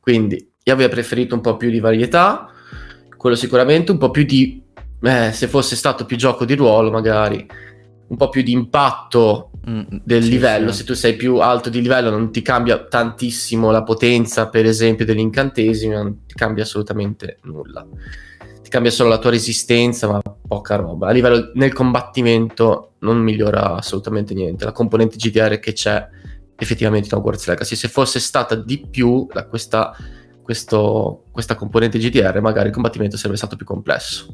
Quindi 0.00 0.50
io 0.62 0.72
avrei 0.72 0.88
preferito 0.88 1.34
un 1.34 1.40
po' 1.40 1.56
più 1.56 1.70
di 1.70 1.78
varietà, 1.78 2.50
quello 3.16 3.36
sicuramente, 3.36 3.92
un 3.92 3.98
po' 3.98 4.10
più 4.10 4.24
di, 4.24 4.62
eh, 5.02 5.30
se 5.32 5.46
fosse 5.46 5.76
stato 5.76 6.06
più 6.06 6.16
gioco 6.16 6.44
di 6.44 6.54
ruolo 6.54 6.90
magari, 6.90 7.46
un 8.06 8.16
po' 8.16 8.28
più 8.28 8.42
di 8.42 8.52
impatto 8.52 9.50
mm, 9.68 9.82
del 10.04 10.22
sì, 10.22 10.30
livello, 10.30 10.72
sì. 10.72 10.78
se 10.78 10.84
tu 10.84 10.94
sei 10.94 11.16
più 11.16 11.36
alto 11.36 11.68
di 11.68 11.80
livello 11.80 12.10
non 12.10 12.30
ti 12.30 12.42
cambia 12.42 12.84
tantissimo 12.84 13.70
la 13.70 13.82
potenza, 13.82 14.48
per 14.48 14.66
esempio, 14.66 15.04
degli 15.04 15.18
incantesimi, 15.18 15.94
non 15.94 16.26
ti 16.26 16.34
cambia 16.34 16.64
assolutamente 16.64 17.38
nulla. 17.42 17.86
Ti 18.62 18.70
cambia 18.70 18.90
solo 18.90 19.10
la 19.10 19.18
tua 19.18 19.30
resistenza, 19.30 20.08
ma 20.08 20.20
poca 20.46 20.76
roba. 20.76 21.08
A 21.08 21.12
livello 21.12 21.50
nel 21.54 21.72
combattimento 21.72 22.94
non 23.00 23.18
migliora 23.18 23.74
assolutamente 23.74 24.32
niente. 24.32 24.64
La 24.64 24.72
componente 24.72 25.16
GDR 25.16 25.58
che 25.58 25.72
c'è 25.72 26.08
effettivamente 26.56 27.08
in 27.10 27.14
Hogwarts 27.14 27.46
Legacy, 27.46 27.76
se 27.76 27.88
fosse 27.88 28.20
stata 28.20 28.54
di 28.54 28.86
più 28.88 29.26
la, 29.32 29.46
questa 29.46 29.96
questo, 30.44 31.24
questa 31.32 31.54
componente 31.56 31.98
GDR, 31.98 32.38
magari 32.40 32.68
il 32.68 32.74
combattimento 32.74 33.16
sarebbe 33.16 33.38
stato 33.38 33.56
più 33.56 33.64
complesso. 33.64 34.26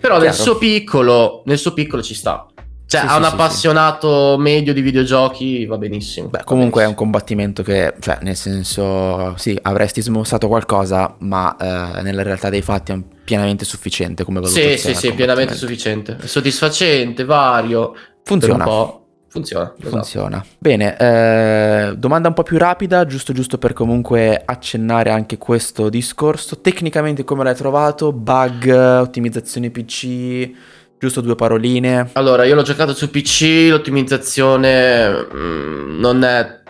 Però 0.00 0.18
nel 0.18 0.32
suo, 0.32 0.56
piccolo, 0.56 1.42
nel 1.44 1.58
suo 1.58 1.74
piccolo 1.74 2.02
ci 2.02 2.14
sta. 2.14 2.46
Cioè, 2.86 3.00
sì, 3.00 3.06
a 3.06 3.10
sì, 3.10 3.16
un 3.16 3.24
sì, 3.24 3.30
appassionato 3.30 4.36
medio 4.38 4.72
di 4.72 4.80
videogiochi 4.80 5.64
va 5.66 5.78
benissimo. 5.78 6.28
Beh, 6.28 6.42
comunque 6.44 6.82
benissimo. 6.82 6.84
è 6.84 6.88
un 6.88 6.94
combattimento 6.94 7.62
che, 7.62 7.94
cioè, 8.00 8.18
nel 8.22 8.36
senso, 8.36 9.36
sì, 9.36 9.56
avresti 9.60 10.00
smossato 10.00 10.48
qualcosa, 10.48 11.14
ma 11.20 11.54
eh, 11.56 12.02
nella 12.02 12.22
realtà 12.22 12.48
dei 12.48 12.62
fatti 12.62 12.92
è 12.92 12.98
pienamente 13.22 13.64
sufficiente 13.64 14.24
come 14.24 14.40
valutazione. 14.40 14.76
Sì, 14.78 14.88
sì, 14.88 14.94
sì, 14.94 15.12
pienamente 15.12 15.54
sufficiente. 15.54 16.16
Soddisfacente, 16.24 17.24
vario. 17.24 17.94
Funziona. 18.24 19.00
Funziona. 19.32 19.72
Esatto. 19.78 19.88
Funziona. 19.88 20.44
Bene, 20.58 20.94
eh, 20.98 21.94
domanda 21.96 22.28
un 22.28 22.34
po' 22.34 22.42
più 22.42 22.58
rapida, 22.58 23.06
giusto 23.06 23.32
giusto 23.32 23.56
per 23.56 23.72
comunque 23.72 24.42
accennare 24.44 25.08
anche 25.08 25.38
questo 25.38 25.88
discorso. 25.88 26.60
Tecnicamente 26.60 27.24
come 27.24 27.42
l'hai 27.42 27.54
trovato? 27.54 28.12
Bug, 28.12 28.68
ottimizzazione 28.68 29.70
PC, 29.70 30.50
giusto 30.98 31.22
due 31.22 31.34
paroline? 31.34 32.10
Allora, 32.12 32.44
io 32.44 32.54
l'ho 32.54 32.60
giocato 32.60 32.92
su 32.92 33.08
PC, 33.10 33.68
l'ottimizzazione 33.70 35.08
mh, 35.08 35.34
mm, 35.34 35.98
non 35.98 36.24
è 36.24 36.60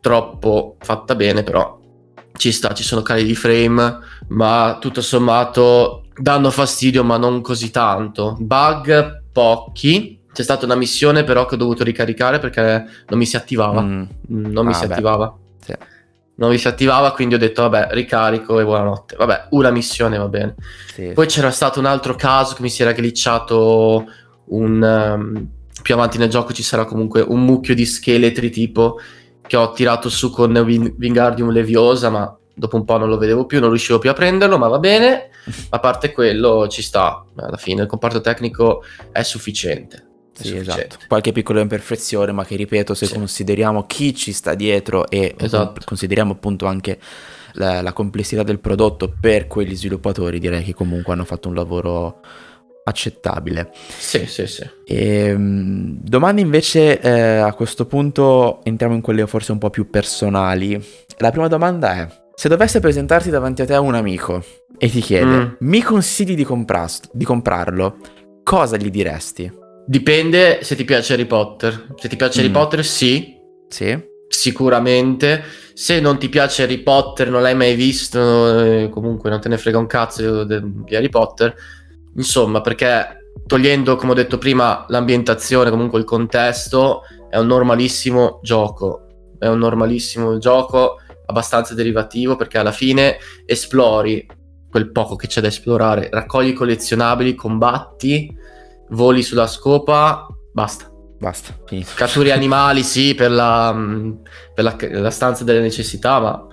troppo 0.00 0.78
fatta 0.80 1.14
bene, 1.14 1.44
però 1.44 1.78
ci 2.36 2.50
sta, 2.50 2.74
ci 2.74 2.82
sono 2.82 3.02
cali 3.02 3.22
di 3.22 3.36
frame, 3.36 3.98
ma 4.30 4.78
tutto 4.80 5.00
sommato 5.00 6.06
danno 6.16 6.50
fastidio, 6.50 7.04
ma 7.04 7.16
non 7.18 7.40
così 7.40 7.70
tanto. 7.70 8.36
Bug 8.40 9.28
pochi, 9.32 10.19
c'è 10.32 10.42
stata 10.42 10.64
una 10.64 10.76
missione 10.76 11.24
però 11.24 11.46
che 11.46 11.54
ho 11.54 11.58
dovuto 11.58 11.84
ricaricare 11.84 12.38
perché 12.38 12.86
non 13.08 13.18
mi 13.18 13.26
si 13.26 13.36
attivava. 13.36 13.82
Mm. 13.82 14.04
Non 14.28 14.64
mi 14.64 14.72
ah, 14.72 14.74
si 14.74 14.86
beh. 14.86 14.92
attivava. 14.92 15.36
Sì. 15.64 15.74
Non 16.36 16.50
mi 16.50 16.58
si 16.58 16.68
attivava, 16.68 17.12
quindi 17.12 17.34
ho 17.34 17.38
detto 17.38 17.68
vabbè, 17.68 17.88
ricarico 17.92 18.58
e 18.60 18.64
buonanotte. 18.64 19.16
Vabbè, 19.16 19.48
una 19.50 19.70
missione 19.70 20.16
va 20.16 20.28
bene. 20.28 20.54
Sì. 20.92 21.10
Poi 21.12 21.26
c'era 21.26 21.50
stato 21.50 21.80
un 21.80 21.86
altro 21.86 22.14
caso 22.14 22.54
che 22.54 22.62
mi 22.62 22.70
si 22.70 22.82
era 22.82 22.92
glitchato 22.92 24.06
un... 24.46 24.82
Um, 24.82 25.48
più 25.82 25.94
avanti 25.94 26.18
nel 26.18 26.28
gioco 26.28 26.52
ci 26.52 26.62
sarà 26.62 26.84
comunque 26.84 27.22
un 27.22 27.42
mucchio 27.42 27.74
di 27.74 27.86
scheletri 27.86 28.50
tipo 28.50 29.00
che 29.46 29.56
ho 29.56 29.72
tirato 29.72 30.10
su 30.10 30.30
con 30.30 30.62
Ving- 30.64 30.94
Wingardium 30.98 31.50
Leviosa, 31.50 32.10
ma 32.10 32.36
dopo 32.54 32.76
un 32.76 32.84
po' 32.84 32.98
non 32.98 33.08
lo 33.08 33.18
vedevo 33.18 33.46
più, 33.46 33.58
non 33.60 33.70
riuscivo 33.70 33.98
più 33.98 34.10
a 34.10 34.12
prenderlo, 34.12 34.58
ma 34.58 34.68
va 34.68 34.78
bene. 34.78 35.30
A 35.70 35.80
parte 35.80 36.12
quello 36.12 36.68
ci 36.68 36.82
sta, 36.82 37.24
alla 37.34 37.56
fine 37.56 37.82
il 37.82 37.88
comparto 37.88 38.20
tecnico 38.20 38.82
è 39.10 39.22
sufficiente. 39.22 40.09
Sì, 40.32 40.56
esatto. 40.56 40.96
Qualche 41.06 41.32
piccola 41.32 41.60
imperfezione, 41.60 42.32
ma 42.32 42.44
che 42.44 42.56
ripeto, 42.56 42.94
se 42.94 43.06
sì. 43.06 43.14
consideriamo 43.14 43.86
chi 43.86 44.14
ci 44.14 44.32
sta 44.32 44.54
dietro 44.54 45.08
e 45.08 45.34
esatto. 45.38 45.80
consideriamo 45.84 46.32
appunto 46.32 46.66
anche 46.66 46.98
la, 47.54 47.82
la, 47.82 47.92
complessità 47.92 48.42
del 48.42 48.58
prodotto 48.58 49.12
per 49.20 49.46
quegli 49.46 49.76
sviluppatori, 49.76 50.38
direi 50.38 50.62
che 50.62 50.74
comunque 50.74 51.12
hanno 51.12 51.24
fatto 51.24 51.48
un 51.48 51.54
lavoro 51.54 52.20
accettabile. 52.84 53.70
Sì, 53.98 54.26
sì, 54.26 54.46
sì. 54.46 54.68
E, 54.84 55.26
ehm, 55.26 55.98
domande 56.00 56.40
invece 56.40 57.00
eh, 57.00 57.36
a 57.36 57.52
questo 57.52 57.86
punto 57.86 58.60
entriamo 58.64 58.94
in 58.94 59.00
quelle 59.00 59.26
forse 59.26 59.52
un 59.52 59.58
po' 59.58 59.70
più 59.70 59.90
personali. 59.90 60.82
La 61.18 61.30
prima 61.30 61.48
domanda 61.48 61.94
è: 61.94 62.08
se 62.34 62.48
dovesse 62.48 62.80
presentarti 62.80 63.30
davanti 63.30 63.62
a 63.62 63.66
te 63.66 63.74
un 63.74 63.94
amico 63.94 64.42
e 64.78 64.88
ti 64.88 65.00
chiede, 65.00 65.26
mm. 65.26 65.48
mi 65.60 65.82
consigli 65.82 66.34
di, 66.34 66.44
compras- 66.44 67.08
di 67.12 67.24
comprarlo, 67.24 67.96
cosa 68.42 68.76
gli 68.76 68.90
diresti? 68.90 69.52
Dipende 69.86 70.60
se 70.62 70.76
ti 70.76 70.84
piace 70.84 71.14
Harry 71.14 71.26
Potter. 71.26 71.94
Se 71.96 72.08
ti 72.08 72.16
piace 72.16 72.40
mm. 72.40 72.44
Harry 72.44 72.52
Potter, 72.52 72.84
sì. 72.84 73.36
Sì. 73.68 73.98
Sicuramente. 74.28 75.42
Se 75.74 76.00
non 76.00 76.18
ti 76.18 76.28
piace 76.28 76.64
Harry 76.64 76.82
Potter, 76.82 77.30
non 77.30 77.42
l'hai 77.42 77.54
mai 77.54 77.74
visto, 77.74 78.60
eh, 78.60 78.88
comunque 78.90 79.30
non 79.30 79.40
te 79.40 79.48
ne 79.48 79.58
frega 79.58 79.78
un 79.78 79.86
cazzo 79.86 80.44
di 80.44 80.94
Harry 80.94 81.08
Potter. 81.08 81.54
Insomma, 82.16 82.60
perché 82.60 83.32
togliendo, 83.46 83.96
come 83.96 84.12
ho 84.12 84.14
detto 84.14 84.38
prima, 84.38 84.84
l'ambientazione, 84.88 85.70
comunque 85.70 85.98
il 85.98 86.04
contesto, 86.04 87.02
è 87.28 87.38
un 87.38 87.46
normalissimo 87.46 88.40
gioco. 88.42 89.06
È 89.38 89.46
un 89.46 89.58
normalissimo 89.58 90.38
gioco 90.38 90.96
abbastanza 91.26 91.74
derivativo 91.74 92.36
perché 92.36 92.58
alla 92.58 92.72
fine 92.72 93.16
esplori 93.46 94.26
quel 94.68 94.92
poco 94.92 95.16
che 95.16 95.26
c'è 95.26 95.40
da 95.40 95.48
esplorare, 95.48 96.08
raccogli 96.10 96.52
collezionabili, 96.52 97.34
combatti 97.34 98.36
voli 98.90 99.22
sulla 99.22 99.46
scopa, 99.46 100.26
basta. 100.52 100.88
Basta, 101.18 101.54
finito. 101.66 101.90
Catturi 101.94 102.30
animali, 102.32 102.82
sì, 102.82 103.14
per, 103.14 103.30
la, 103.30 103.76
per 104.54 104.64
la, 104.64 104.76
la, 105.00 105.10
stanza 105.10 105.44
delle 105.44 105.60
necessità, 105.60 106.18
ma 106.18 106.46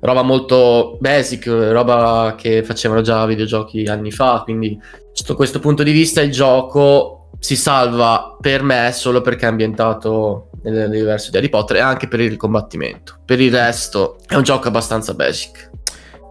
roba 0.00 0.22
molto 0.22 0.96
basic, 0.98 1.46
roba 1.46 2.34
che 2.36 2.62
facevano 2.62 3.02
già 3.02 3.26
videogiochi 3.26 3.84
anni 3.84 4.10
fa, 4.10 4.40
quindi 4.42 4.78
sotto 5.12 5.34
questo 5.34 5.60
punto 5.60 5.82
di 5.82 5.92
vista 5.92 6.22
il 6.22 6.32
gioco 6.32 7.28
si 7.38 7.56
salva 7.56 8.36
per 8.40 8.62
me 8.62 8.90
solo 8.92 9.20
perché 9.20 9.44
è 9.44 9.48
ambientato 9.48 10.48
nell'universo 10.62 11.30
di 11.30 11.36
Harry 11.36 11.50
Potter 11.50 11.76
e 11.76 11.80
anche 11.80 12.08
per 12.08 12.20
il 12.20 12.38
combattimento. 12.38 13.18
Per 13.26 13.38
il 13.38 13.52
resto 13.52 14.16
è 14.26 14.34
un 14.34 14.42
gioco 14.42 14.68
abbastanza 14.68 15.12
basic 15.12 15.70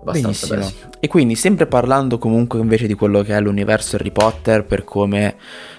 abbastanza 0.04 0.48
Benissimo. 0.48 0.92
E 1.00 1.08
quindi 1.08 1.36
sempre 1.36 1.66
parlando 1.66 2.18
comunque 2.18 2.60
invece 2.60 2.88
di 2.88 2.94
quello 2.94 3.24
che 3.24 3.36
è 3.36 3.42
l'universo 3.42 3.96
Harry 3.96 4.12
Potter, 4.12 4.64
per 4.66 4.84
come 4.84 5.36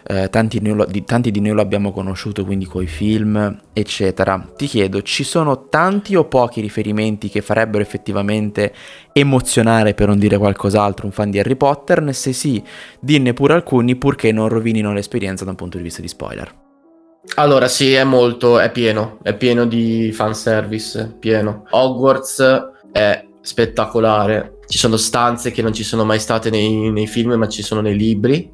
eh, 0.07 0.29
tanti, 0.29 0.61
lo, 0.67 0.85
di, 0.85 1.05
tanti, 1.05 1.31
di, 1.31 1.41
noi 1.41 1.53
lo 1.53 1.61
abbiamo 1.61 1.93
conosciuto, 1.93 2.45
quindi 2.45 2.67
coi 2.67 2.87
film, 2.87 3.61
eccetera, 3.73 4.53
ti 4.57 4.67
chiedo, 4.67 5.03
ci 5.03 5.25
sono 5.25 5.69
tanti 5.69 6.17
o 6.17 6.25
pochi 6.25 6.61
riferimenti 6.61 7.29
che 7.29 7.41
farebbero 7.41 7.83
effettivamente 7.83 8.75
emozionare, 9.13 9.95
per 9.95 10.09
non 10.09 10.19
dire 10.19 10.37
qualcos'altro, 10.37 11.07
un 11.07 11.13
fan 11.13 11.31
di 11.31 11.39
Harry 11.39 11.57
Potter? 11.57 12.15
Se 12.15 12.33
sì, 12.33 12.63
dinne 13.01 13.33
pure 13.33 13.55
alcuni, 13.55 13.97
purché 13.97 14.33
non 14.33 14.49
rovinino 14.49 14.93
l'esperienza 14.93 15.45
da 15.45 15.51
un 15.51 15.57
punto 15.57 15.77
di 15.77 15.83
vista 15.83 16.01
di 16.01 16.09
spoiler. 16.09 16.63
Allora, 17.37 17.69
sì, 17.69 17.93
è 17.95 18.05
molto, 18.05 18.59
è 18.59 18.71
pieno, 18.71 19.19
è 19.23 19.35
pieno 19.35 19.65
di 19.65 20.13
fanservice, 20.13 21.17
pieno. 21.19 21.65
Hogwarts 21.71 22.43
è 22.93 23.25
spettacolare. 23.45 24.61
Ci 24.67 24.79
sono 24.79 24.97
stanze 24.97 25.51
che 25.51 25.61
non 25.61 25.75
ci 25.75 25.85
sono 25.85 26.05
mai 26.05 26.19
state 26.19 26.49
nei, 26.49 26.91
nei 26.91 27.07
film, 27.07 27.35
ma 27.35 27.47
ci 27.47 27.63
sono 27.63 27.83
nei 27.83 27.97
libri. 27.97 28.51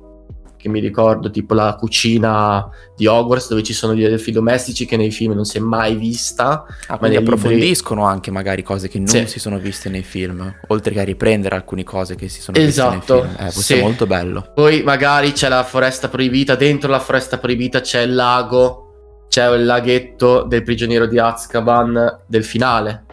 Che 0.57 0.69
mi 0.69 0.81
ricordo, 0.81 1.31
tipo 1.31 1.55
la 1.55 1.75
cucina 1.79 2.69
di 2.95 3.07
Hogwarts, 3.07 3.49
dove 3.49 3.63
ci 3.63 3.73
sono 3.73 3.95
gli 3.95 4.05
elfi 4.05 4.31
domestici 4.31 4.85
che 4.85 4.99
nei 4.99 5.11
film 5.11 5.33
non 5.33 5.47
si 5.47 5.57
è 5.57 5.61
mai 5.61 5.95
vista. 5.95 6.67
Ah, 6.89 6.99
ma 7.01 7.09
approfondiscono 7.09 8.01
libri... 8.01 8.15
anche 8.15 8.31
magari 8.31 8.63
cose 8.63 8.89
che 8.89 8.99
non 8.99 9.07
sì. 9.07 9.27
si 9.27 9.39
sono 9.39 9.59
viste 9.59 9.89
nei 9.89 10.03
film, 10.03 10.55
oltre 10.67 10.93
che 10.93 11.01
a 11.01 11.05
riprendere 11.05 11.55
alcune 11.55 11.83
cose 11.83 12.15
che 12.15 12.29
si 12.29 12.43
sono 12.43 12.59
esatto, 12.59 12.91
viste 12.97 13.15
nei 13.15 13.23
film. 13.23 13.35
Eh, 13.39 13.53
questo 13.53 13.61
sì. 13.61 13.75
è 13.75 13.81
molto 13.81 14.07
bello. 14.07 14.53
Poi 14.55 14.83
magari 14.83 15.33
c'è 15.33 15.49
la 15.49 15.63
foresta 15.63 16.09
proibita, 16.09 16.57
dentro 16.57 16.91
la 16.91 17.01
foresta 17.01 17.39
proibita 17.39 17.81
c'è 17.81 18.03
il 18.03 18.15
lago, 18.15 19.25
c'è 19.31 19.49
il 19.55 19.65
laghetto 19.65 20.43
del 20.43 20.63
prigioniero 20.63 21.07
di 21.07 21.19
Azkaban 21.19 22.25
del 22.27 22.45
finale 22.45 23.05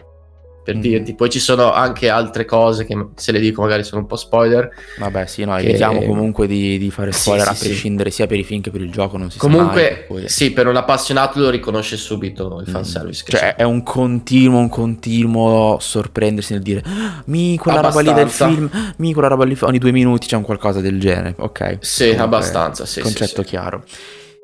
per 0.68 0.76
Mm. 0.76 0.80
dirti. 0.80 1.14
Poi 1.14 1.30
ci 1.30 1.38
sono 1.40 1.72
anche 1.72 2.10
altre 2.10 2.44
cose 2.44 2.84
che 2.84 2.94
se 3.14 3.32
le 3.32 3.40
dico 3.40 3.62
magari 3.62 3.82
sono 3.84 4.02
un 4.02 4.06
po' 4.06 4.16
spoiler. 4.16 4.68
Vabbè, 4.98 5.24
sì, 5.24 5.44
no, 5.44 5.56
Che- 5.56 5.62
evitiamo 5.62 6.02
comunque 6.02 6.46
di, 6.46 6.76
di 6.76 6.90
fare 6.90 7.10
Sì, 7.12 7.20
spoiler 7.20 7.46
sì, 7.46 7.50
a 7.52 7.54
sì. 7.54 7.64
prescindere 7.68 8.10
sia 8.10 8.26
per 8.26 8.38
i 8.38 8.44
film 8.44 8.60
che 8.60 8.70
per 8.70 8.82
il 8.82 8.90
gioco, 8.90 9.16
non 9.16 9.30
si 9.30 9.38
mai, 9.40 9.50
Comunque, 9.50 9.82
per 9.88 10.06
cui- 10.06 10.28
sì, 10.28 10.50
per 10.52 10.66
un 10.66 10.76
appassionato 10.76 11.40
lo 11.40 11.48
riconosce 11.48 11.96
subito 11.96 12.58
il 12.60 12.68
Mm. 12.68 12.72
fanservice. 12.72 13.24
che 13.24 13.30
Cioè, 13.38 13.54
è 13.54 13.62
un 13.62 13.82
continuo, 13.82 14.58
un 14.58 14.68
continuo 14.68 15.78
sorprendersi 15.80 16.52
nel 16.52 16.60
dire 16.62 16.82
"Ah, 16.84 17.22
mi 17.26 17.56
quella 17.56 17.80
roba 17.80 18.00
lì 18.00 18.12
del 18.12 18.28
film, 18.28 18.68
"Ah, 18.70 18.92
mi 18.98 19.14
quella 19.14 19.28
roba 19.28 19.44
lì 19.44 19.56
ogni 19.62 19.78
due 19.78 19.92
minuti 19.92 20.26
c'è 20.26 20.36
un 20.36 20.42
qualcosa 20.42 20.80
del 20.82 21.00
genere. 21.00 21.34
Ok. 21.38 21.78
Sì, 21.80 22.02
Comunque, 22.10 22.24
abbastanza, 22.24 22.84
sì, 22.84 22.94
sì, 22.94 23.00
concetto 23.00 23.42
sì. 23.42 23.48
chiaro. 23.48 23.84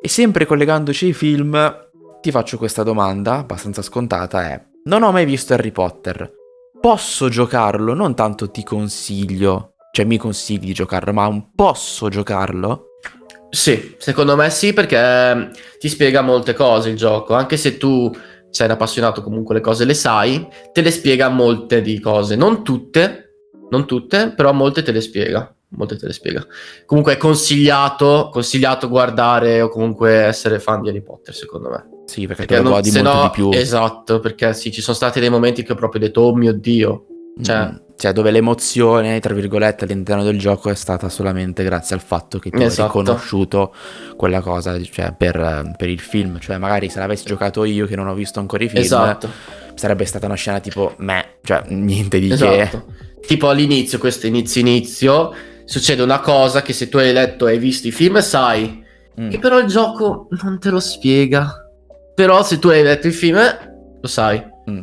E 0.00 0.09
sempre 0.09 0.47
collegandoci 0.47 1.04
ai 1.07 1.12
film, 1.12 1.83
ti 2.23 2.31
faccio 2.31 2.57
questa 2.57 2.83
domanda, 2.83 3.35
abbastanza 3.37 3.83
scontata, 3.83 4.50
è 4.50 4.62
non 4.84 5.02
ho 5.02 5.12
mai 5.12 5.24
visto 5.24 5.54
Harry 5.54 5.70
Potter. 5.70 6.32
Posso 6.80 7.28
giocarlo? 7.28 7.94
Non 7.94 8.14
tanto 8.14 8.50
ti 8.50 8.62
consiglio, 8.62 9.74
cioè 9.92 10.04
mi 10.04 10.18
consigli 10.18 10.66
di 10.66 10.74
giocarlo, 10.74 11.12
ma 11.12 11.50
posso 11.54 12.08
giocarlo? 12.08 12.88
Sì, 13.48 13.94
secondo 13.98 14.36
me 14.36 14.50
sì, 14.50 14.72
perché 14.72 14.98
ehm, 14.98 15.50
ti 15.78 15.88
spiega 15.88 16.20
molte 16.20 16.54
cose 16.54 16.90
il 16.90 16.96
gioco, 16.96 17.34
anche 17.34 17.56
se 17.56 17.78
tu 17.78 18.10
sei 18.50 18.66
un 18.66 18.72
appassionato, 18.72 19.22
comunque 19.22 19.54
le 19.54 19.60
cose 19.60 19.84
le 19.84 19.94
sai, 19.94 20.46
te 20.72 20.82
le 20.82 20.90
spiega 20.90 21.28
molte 21.28 21.80
di 21.80 21.98
cose, 22.00 22.36
non 22.36 22.62
tutte, 22.62 23.36
non 23.70 23.86
tutte, 23.86 24.32
però 24.34 24.52
molte 24.52 24.82
te 24.82 24.92
le 24.92 25.00
spiega, 25.00 25.54
molte 25.76 25.97
te 25.97 26.07
le 26.07 26.12
spiega. 26.12 26.47
Comunque 26.87 27.14
è 27.14 27.16
consigliato, 27.16 28.28
consigliato 28.33 28.88
guardare 28.88 29.61
o 29.61 29.69
comunque 29.69 30.12
essere 30.25 30.59
fan 30.59 30.83
di 30.83 30.88
Harry 30.88 31.02
Potter, 31.02 31.35
secondo 31.35 31.71
me. 31.71 31.88
Sì, 32.07 32.26
perché, 32.26 32.45
Perché 32.47 32.57
te 32.57 32.69
lo 32.69 32.75
godi 32.75 32.90
molto 32.90 33.12
no- 33.12 33.23
di 33.23 33.31
più. 33.31 33.50
Esatto, 33.52 34.21
perché 34.21 34.52
sì, 34.54 34.71
ci 34.73 34.81
sono 34.83 34.97
stati 34.97 35.21
dei 35.21 35.31
momenti 35.31 35.62
che 35.62 35.73
ho 35.73 35.76
proprio 35.76 36.00
detto, 36.00 36.21
oh 36.23 36.35
mio 36.35 36.52
Dio, 36.52 37.07
cioè- 37.43 37.71
Mm, 37.71 37.76
cioè, 37.97 38.12
dove 38.12 38.31
l'emozione, 38.33 39.21
tra 39.21 39.33
virgolette, 39.35 39.85
all'interno 39.85 40.23
del 40.25 40.38
gioco 40.38 40.69
è 40.69 40.75
stata 40.75 41.09
solamente 41.09 41.62
grazie 41.64 41.95
al 41.95 42.02
fatto 42.02 42.38
che 42.38 42.50
tu 42.50 42.59
hai 42.59 42.64
Esatto. 42.64 42.99
riconosciuto 42.99 43.73
quella 44.16 44.40
cosa 44.40 44.81
cioè, 44.83 45.14
per, 45.16 45.75
per 45.76 45.88
il 45.88 46.00
film. 46.00 46.38
Cioè, 46.40 46.59
magari 46.59 46.88
se 46.88 46.99
l'avessi 46.99 47.25
giocato 47.25 47.64
io 47.64 47.87
che 47.87 47.97
non 47.97 48.09
ho 48.09 48.14
visto 48.14 48.40
ancora 48.40 48.64
i 48.64 48.69
film, 48.69 48.83
esatto. 48.83 49.28
sarebbe 49.75 50.04
stata 50.04 50.26
una 50.26 50.35
scena 50.35 50.61
tipo 50.61 50.95
me, 50.99 51.37
cioè 51.43 51.62
niente 51.69 52.19
di 52.19 52.31
Esatto. 52.33 52.85
Tipo 53.26 53.49
all'inizio, 53.49 53.99
questo 53.99 54.26
inizio 54.26 54.61
inizio, 54.61 55.33
succede 55.64 56.02
una 56.02 56.21
cosa 56.21 56.62
che 56.62 56.73
se 56.73 56.88
tu 56.88 56.99
hai 56.99 57.12
letto 57.12 57.47
e 57.47 57.52
hai 57.52 57.59
visto 57.59 57.87
i 57.87 57.92
film 57.92 58.18
sai, 58.21 58.83
che... 59.14 59.21
Mm. 59.21 59.30
che 59.30 59.38
però 59.38 59.59
il 59.59 59.66
gioco 59.66 60.28
non 60.42 60.59
te 60.59 60.71
lo 60.71 60.80
spiega. 60.80 61.68
Però 62.14 62.42
se 62.42 62.59
tu 62.59 62.68
hai 62.68 62.83
letto 62.83 63.09
i 63.09 63.12
film 63.12 63.38
lo 64.00 64.09
sai. 64.09 64.42
Mm, 64.71 64.80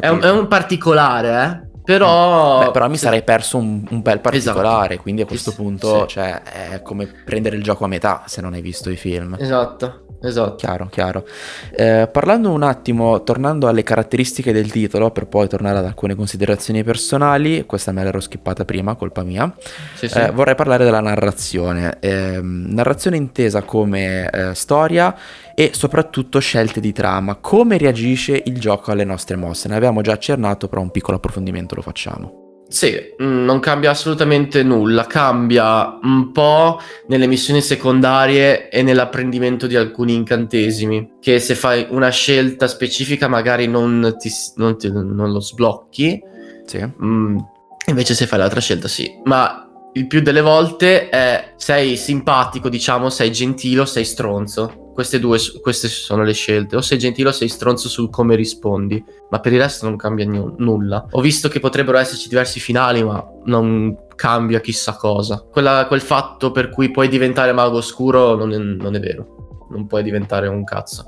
È 0.00 0.08
un, 0.08 0.20
è 0.20 0.30
un 0.30 0.46
particolare, 0.46 1.44
eh. 1.44 1.80
Però... 1.86 2.58
Beh, 2.64 2.70
però 2.72 2.88
mi 2.88 2.96
sarei 2.96 3.22
perso 3.22 3.58
un, 3.58 3.84
un 3.88 4.02
bel 4.02 4.20
particolare, 4.20 4.86
Esatto. 4.86 5.02
quindi 5.02 5.22
a 5.22 5.26
questo 5.26 5.52
punto 5.54 6.00
sì. 6.00 6.14
cioè, 6.14 6.42
è 6.42 6.82
come 6.82 7.06
prendere 7.06 7.54
il 7.54 7.62
gioco 7.62 7.84
a 7.84 7.86
metà 7.86 8.24
se 8.26 8.40
non 8.40 8.54
hai 8.54 8.60
visto 8.60 8.90
i 8.90 8.96
film. 8.96 9.36
Esatto, 9.38 10.05
esatto. 10.22 10.56
Chiaro, 10.56 10.88
chiaro. 10.90 11.26
Eh, 11.74 12.08
parlando 12.10 12.50
un 12.50 12.62
attimo, 12.62 13.22
tornando 13.22 13.68
alle 13.68 13.82
caratteristiche 13.82 14.52
del 14.52 14.70
titolo, 14.70 15.10
per 15.10 15.26
poi 15.26 15.48
tornare 15.48 15.78
ad 15.78 15.84
alcune 15.84 16.14
considerazioni 16.14 16.82
personali, 16.84 17.64
questa 17.66 17.92
me 17.92 18.02
l'ero 18.04 18.20
skippata 18.20 18.64
prima, 18.64 18.94
colpa 18.94 19.22
mia, 19.22 19.52
Sì, 19.94 20.08
sì. 20.08 20.18
eh, 20.18 20.30
vorrei 20.30 20.54
parlare 20.54 20.84
della 20.84 21.00
narrazione. 21.00 21.98
Ehm, 22.00 22.66
narrazione 22.70 23.16
intesa 23.16 23.62
come 23.62 24.30
eh, 24.30 24.54
storia 24.54 25.14
e 25.54 25.70
soprattutto 25.72 26.38
scelte 26.38 26.80
di 26.80 26.92
trama. 26.92 27.36
Come 27.36 27.78
reagisce 27.78 28.40
il 28.44 28.58
gioco 28.58 28.90
alle 28.90 29.04
nostre 29.04 29.36
mosse? 29.36 29.68
Ne 29.68 29.76
abbiamo 29.76 30.00
già 30.02 30.12
accennato, 30.12 30.68
però 30.68 30.80
un 30.82 30.90
piccolo 30.90 31.16
approfondimento 31.16 31.74
lo 31.74 31.82
facciamo. 31.82 32.45
Sì, 32.68 32.94
mm, 33.22 33.44
non 33.44 33.60
cambia 33.60 33.90
assolutamente 33.90 34.62
nulla, 34.64 35.06
cambia 35.06 35.98
un 36.02 36.32
po' 36.32 36.80
nelle 37.06 37.26
missioni 37.28 37.60
secondarie 37.62 38.68
e 38.68 38.82
nell'apprendimento 38.82 39.66
di 39.68 39.76
alcuni 39.76 40.14
incantesimi, 40.14 41.12
che 41.20 41.38
se 41.38 41.54
fai 41.54 41.86
una 41.90 42.08
scelta 42.08 42.66
specifica 42.66 43.28
magari 43.28 43.68
non, 43.68 44.16
ti, 44.18 44.28
non, 44.56 44.76
ti- 44.76 44.90
non 44.90 45.30
lo 45.30 45.40
sblocchi, 45.40 46.20
Sì. 46.64 46.84
mm, 47.02 47.38
invece 47.86 48.14
se 48.14 48.26
fai 48.26 48.40
l'altra 48.40 48.60
scelta 48.60 48.88
sì, 48.88 49.08
ma 49.24 49.62
il 49.92 50.08
più 50.08 50.20
delle 50.20 50.40
volte 50.42 51.08
è 51.08 51.52
sei 51.56 51.96
simpatico, 51.96 52.68
diciamo, 52.68 53.10
sei 53.10 53.30
gentile 53.30 53.82
o 53.82 53.84
sei 53.86 54.04
stronzo. 54.04 54.85
Queste 54.96 55.20
due 55.20 55.38
queste 55.60 55.88
sono 55.88 56.22
le 56.22 56.32
scelte, 56.32 56.74
o 56.74 56.80
sei 56.80 56.96
gentile 56.96 57.28
o 57.28 57.32
sei 57.32 57.48
stronzo 57.48 57.86
sul 57.86 58.08
come 58.08 58.34
rispondi, 58.34 59.04
ma 59.28 59.40
per 59.40 59.52
il 59.52 59.60
resto 59.60 59.84
non 59.86 59.94
cambia 59.98 60.24
nu- 60.24 60.54
nulla. 60.56 61.06
Ho 61.10 61.20
visto 61.20 61.48
che 61.50 61.60
potrebbero 61.60 61.98
esserci 61.98 62.30
diversi 62.30 62.60
finali, 62.60 63.04
ma 63.04 63.22
non 63.44 63.94
cambia 64.14 64.58
chissà 64.60 64.96
cosa. 64.96 65.44
Quella- 65.52 65.84
quel 65.86 66.00
fatto 66.00 66.50
per 66.50 66.70
cui 66.70 66.90
puoi 66.90 67.08
diventare 67.08 67.52
mago 67.52 67.76
oscuro 67.76 68.36
non 68.36 68.54
è, 68.54 68.56
non 68.56 68.94
è 68.94 68.98
vero, 68.98 69.66
non 69.68 69.86
puoi 69.86 70.02
diventare 70.02 70.48
un 70.48 70.64
cazzo. 70.64 71.04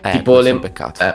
Eh, 0.00 0.10
Tipo 0.12 0.40
le- 0.40 0.48
è 0.48 0.52
un 0.54 0.60
peccato. 0.60 1.02
Eh, 1.04 1.14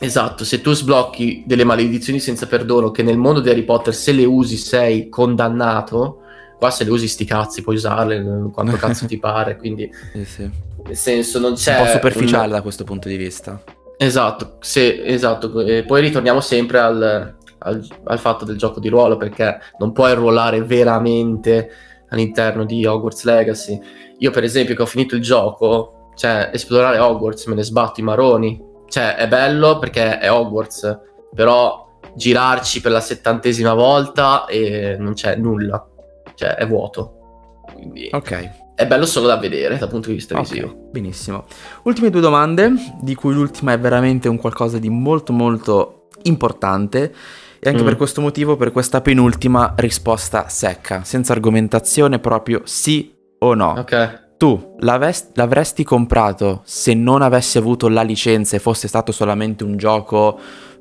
esatto, 0.00 0.44
se 0.44 0.60
tu 0.60 0.74
sblocchi 0.74 1.44
delle 1.46 1.64
maledizioni 1.64 2.20
senza 2.20 2.46
perdono, 2.46 2.90
che 2.90 3.02
nel 3.02 3.16
mondo 3.16 3.40
di 3.40 3.48
Harry 3.48 3.64
Potter 3.64 3.94
se 3.94 4.12
le 4.12 4.26
usi 4.26 4.58
sei 4.58 5.08
condannato, 5.08 6.18
qua 6.58 6.68
se 6.70 6.84
le 6.84 6.90
usi 6.90 7.08
sti 7.08 7.24
cazzi 7.24 7.62
puoi 7.62 7.76
usarle 7.76 8.50
quanto 8.52 8.76
cazzo 8.76 9.06
ti 9.06 9.18
pare, 9.18 9.56
quindi 9.56 9.90
Sì, 10.12 10.24
sì. 10.26 10.50
Nel 10.84 10.96
senso 10.96 11.38
non 11.38 11.54
c'è... 11.54 11.78
un 11.78 11.84
po' 11.84 11.90
superficiale 11.90 12.46
un- 12.46 12.52
da 12.52 12.62
questo 12.62 12.84
punto 12.84 13.08
di 13.08 13.16
vista. 13.16 13.62
Esatto, 13.96 14.56
se- 14.60 15.02
esatto. 15.04 15.60
E 15.60 15.84
poi 15.84 16.00
ritorniamo 16.00 16.40
sempre 16.40 16.78
al, 16.78 17.36
al- 17.58 17.86
al 18.04 18.18
fatto 18.18 18.44
del 18.44 18.56
gioco 18.56 18.80
di 18.80 18.88
ruolo, 18.88 19.16
perché 19.16 19.58
non 19.78 19.92
puoi 19.92 20.14
ruolare 20.14 20.62
veramente 20.62 21.68
all'interno 22.10 22.64
di 22.64 22.86
Hogwarts 22.86 23.24
Legacy. 23.24 23.78
Io, 24.18 24.30
per 24.30 24.44
esempio, 24.44 24.74
che 24.74 24.82
ho 24.82 24.86
finito 24.86 25.14
il 25.14 25.20
gioco, 25.22 26.10
cioè, 26.16 26.50
esplorare 26.52 26.98
Hogwarts 26.98 27.46
me 27.46 27.54
ne 27.54 27.62
sbatto 27.64 28.00
i 28.00 28.04
maroni. 28.04 28.60
Cioè, 28.88 29.16
è 29.16 29.28
bello 29.28 29.78
perché 29.78 30.18
è 30.18 30.30
Hogwarts, 30.32 30.98
però 31.34 31.86
girarci 32.14 32.80
per 32.80 32.92
la 32.92 33.00
settantesima 33.00 33.74
volta 33.74 34.46
e 34.46 34.96
non 34.98 35.12
c'è 35.14 35.36
nulla. 35.36 35.86
Cioè, 36.34 36.54
è 36.54 36.66
vuoto. 36.66 37.62
Quindi 37.74 38.08
Ok. 38.12 38.50
È 38.78 38.86
bello 38.86 39.06
solo 39.06 39.26
da 39.26 39.36
vedere 39.36 39.76
dal 39.76 39.88
punto 39.88 40.08
di 40.08 40.14
vista 40.14 40.34
Ok, 40.38 40.48
visivo. 40.48 40.88
benissimo. 40.92 41.46
Ultime 41.82 42.10
due 42.10 42.20
domande, 42.20 42.72
di 43.00 43.14
cui 43.16 43.34
l'ultima 43.34 43.72
è 43.72 43.78
veramente 43.78 44.28
un 44.28 44.36
qualcosa 44.38 44.78
di 44.78 44.88
molto 44.88 45.32
molto 45.32 46.08
importante 46.22 47.12
e 47.58 47.68
anche 47.68 47.82
Mm. 47.82 47.86
per 47.86 47.96
questo 47.96 48.20
motivo, 48.20 48.56
per 48.56 48.70
questa 48.70 49.00
penultima 49.00 49.74
risposta 49.76 50.48
secca, 50.48 51.02
senza 51.02 51.32
argomentazione, 51.32 52.20
proprio 52.20 52.60
sì 52.64 53.12
o 53.40 53.54
no. 53.54 53.74
Ok. 53.78 54.26
Tu 54.38 54.76
l'aves- 54.78 55.30
l'avresti 55.34 55.82
comprato 55.82 56.60
se 56.64 56.94
non 56.94 57.22
avessi 57.22 57.58
avuto 57.58 57.88
la 57.88 58.02
licenza 58.02 58.54
e 58.54 58.60
fosse 58.60 58.86
stato 58.86 59.10
solamente 59.10 59.64
un 59.64 59.76
gioco 59.76 60.38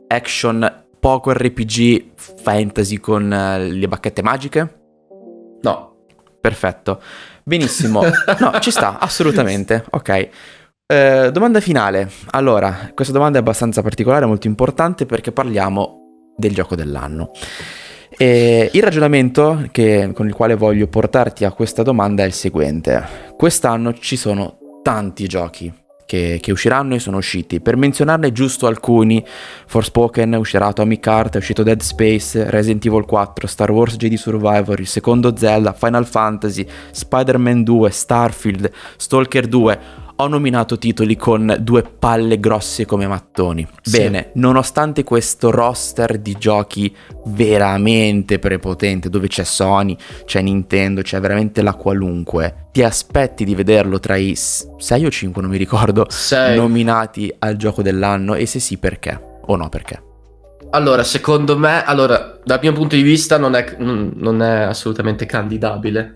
action 0.08 0.84
poco 1.00 1.32
RPG 1.32 2.12
fantasy 2.16 2.98
con 3.00 3.34
eh, 3.34 3.68
le 3.72 3.88
bacchette 3.88 4.22
magiche? 4.22 4.80
No. 5.64 5.96
Perfetto. 6.40 7.02
Benissimo. 7.48 8.02
No, 8.40 8.60
ci 8.60 8.72
sta, 8.72 9.00
assolutamente. 9.00 9.86
Ok. 9.92 10.30
Eh, 10.86 11.30
domanda 11.32 11.62
finale. 11.62 12.10
Allora, 12.32 12.92
questa 12.94 13.14
domanda 13.14 13.38
è 13.38 13.42
abbastanza 13.42 13.82
particolare, 13.82 14.26
molto 14.26 14.48
importante 14.48 15.06
perché 15.06 15.32
parliamo 15.32 16.34
del 16.36 16.54
gioco 16.54 16.76
dell'anno. 16.76 17.32
E 18.18 18.70
il 18.74 18.84
ragionamento 18.84 19.66
che- 19.72 20.12
con 20.14 20.28
il 20.28 20.34
quale 20.34 20.56
voglio 20.56 20.88
portarti 20.88 21.46
a 21.46 21.52
questa 21.52 21.84
domanda 21.84 22.24
è 22.24 22.26
il 22.26 22.34
seguente. 22.34 23.02
Quest'anno 23.38 23.94
ci 23.94 24.18
sono 24.18 24.58
tanti 24.84 25.26
giochi 25.28 25.72
che, 26.08 26.40
che 26.42 26.52
usciranno 26.52 26.96
e 26.96 27.00
sono 27.00 27.18
usciti. 27.18 27.60
Per 27.60 27.76
menzionarne 27.76 28.32
giusto 28.32 28.66
alcuni, 28.66 29.24
Forspoken 29.68 30.32
è 30.32 30.38
uscirà 30.38 30.68
Atomic 30.68 31.06
Heart, 31.06 31.36
è 31.36 31.38
uscito 31.38 31.64
Dead 31.64 31.82
Space, 31.82 32.50
Resident 32.50 32.84
Evil 32.86 33.06
4, 33.06 33.46
Star 33.46 33.70
Wars 33.70 33.98
Jedi 33.98 34.16
Survivor, 34.16 34.80
il 34.80 34.88
secondo 34.88 35.36
Zelda, 35.36 35.74
Final 35.74 36.08
Fantasy, 36.08 36.66
Spider-Man 36.92 37.64
2, 37.64 37.90
Starfield, 37.92 38.72
Stalker 38.96 39.48
2. 39.48 40.06
Ho 40.20 40.28
nominato 40.28 40.80
titoli 40.80 41.16
con 41.16 41.58
due 41.60 41.84
palle 41.84 42.40
grosse 42.40 42.86
come 42.88 43.06
mattoni. 43.06 43.68
Sì. 43.82 43.98
Bene, 44.00 44.32
nonostante 44.34 45.04
questo 45.04 45.52
roster 45.52 46.18
di 46.18 46.36
giochi 46.40 46.92
veramente 47.26 48.40
prepotente, 48.40 49.10
dove 49.10 49.28
c'è 49.28 49.44
Sony, 49.44 49.96
c'è 50.26 50.42
Nintendo, 50.42 51.04
c'è 51.04 51.20
veramente 51.20 51.62
la 51.62 51.76
qualunque, 51.76 52.70
ti 52.72 52.82
aspetti 52.82 53.46
di 53.46 53.54
vederlo 53.54 54.00
tra 54.00 54.16
i 54.16 54.34
6 54.36 55.06
o 55.06 55.10
5, 55.12 55.40
non 55.40 55.52
mi 55.52 55.58
ricordo, 55.58 56.08
Sei. 56.10 56.56
nominati 56.56 57.32
al 57.38 57.56
gioco 57.56 57.84
dell'anno? 57.84 58.34
E 58.34 58.48
se 58.48 58.60
sì, 58.60 58.78
perché? 58.78 59.20
O 59.46 59.56
no, 59.56 59.70
perché? 59.70 60.02
Allora, 60.72 61.04
secondo 61.04 61.60
me, 61.60 61.86
allora, 61.86 62.40
dal 62.44 62.60
mio 62.64 62.74
punto 62.74 62.96
di 62.96 63.04
vista 63.04 63.38
non 63.38 63.54
è, 63.54 63.76
non 63.78 64.42
è 64.42 64.62
assolutamente 64.62 65.28
candidabile, 65.28 66.12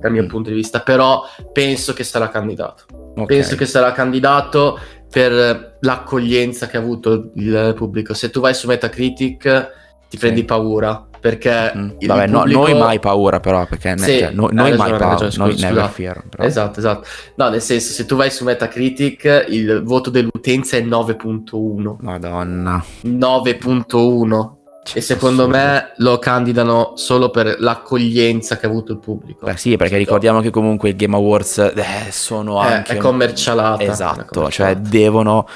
dal 0.00 0.10
mio 0.10 0.24
Mm. 0.24 0.28
punto 0.28 0.50
di 0.50 0.56
vista, 0.56 0.80
però 0.80 1.22
penso 1.52 1.92
che 1.94 2.04
sarà 2.04 2.28
candidato. 2.28 2.84
Ok. 3.16 3.26
Penso 3.26 3.56
che 3.56 3.66
sarà 3.66 3.92
candidato 3.92 4.78
per 5.10 5.78
l'accoglienza 5.80 6.66
che 6.66 6.76
ha 6.76 6.80
avuto 6.80 7.30
il 7.34 7.72
pubblico. 7.76 8.14
Se 8.14 8.30
tu 8.30 8.40
vai 8.40 8.54
su 8.54 8.66
Metacritic 8.66 9.70
ti 10.08 10.18
prendi 10.18 10.44
paura 10.44 11.06
perché 11.18 11.72
mm. 11.74 11.88
Vabbè, 12.06 12.28
pubblico... 12.30 12.44
no, 12.44 12.44
noi 12.44 12.74
mai 12.74 13.00
paura 13.00 13.40
però 13.40 13.66
perché 13.66 13.96
sì, 13.98 14.18
cioè, 14.18 14.30
no, 14.30 14.48
noi 14.52 14.76
mai 14.76 14.90
paura 14.90 15.08
ragione, 15.08 15.32
noi 15.36 15.52
scusa, 15.52 15.66
never 15.68 15.88
fear 15.88 16.24
però. 16.28 16.44
esatto 16.44 16.78
esatto 16.78 17.08
no 17.34 17.48
nel 17.48 17.60
senso 17.60 17.92
se 17.92 18.04
tu 18.06 18.14
vai 18.14 18.30
su 18.30 18.44
Metacritic 18.44 19.46
il 19.48 19.82
voto 19.82 20.10
dell'utenza 20.10 20.76
è 20.76 20.82
9.1 20.82 21.96
madonna 21.98 22.84
9.1 23.02 24.50
e 24.94 25.00
secondo 25.00 25.48
me 25.48 25.92
lo 25.96 26.18
candidano 26.18 26.92
solo 26.96 27.30
per 27.30 27.56
l'accoglienza 27.58 28.56
che 28.56 28.66
ha 28.66 28.68
avuto 28.68 28.92
il 28.92 28.98
pubblico. 28.98 29.46
Beh, 29.46 29.56
sì, 29.56 29.76
perché 29.76 29.96
ricordiamo 29.96 30.40
che 30.40 30.50
comunque 30.50 30.90
il 30.90 30.96
Game 30.96 31.16
Awards 31.16 31.58
eh, 31.58 32.10
sono 32.10 32.62
eh, 32.62 32.72
anche. 32.72 32.94
È 32.94 32.96
commercialata. 32.96 33.82
Esatto, 33.82 34.46
è 34.46 34.50
cioè 34.50 34.76
devono 34.76 35.46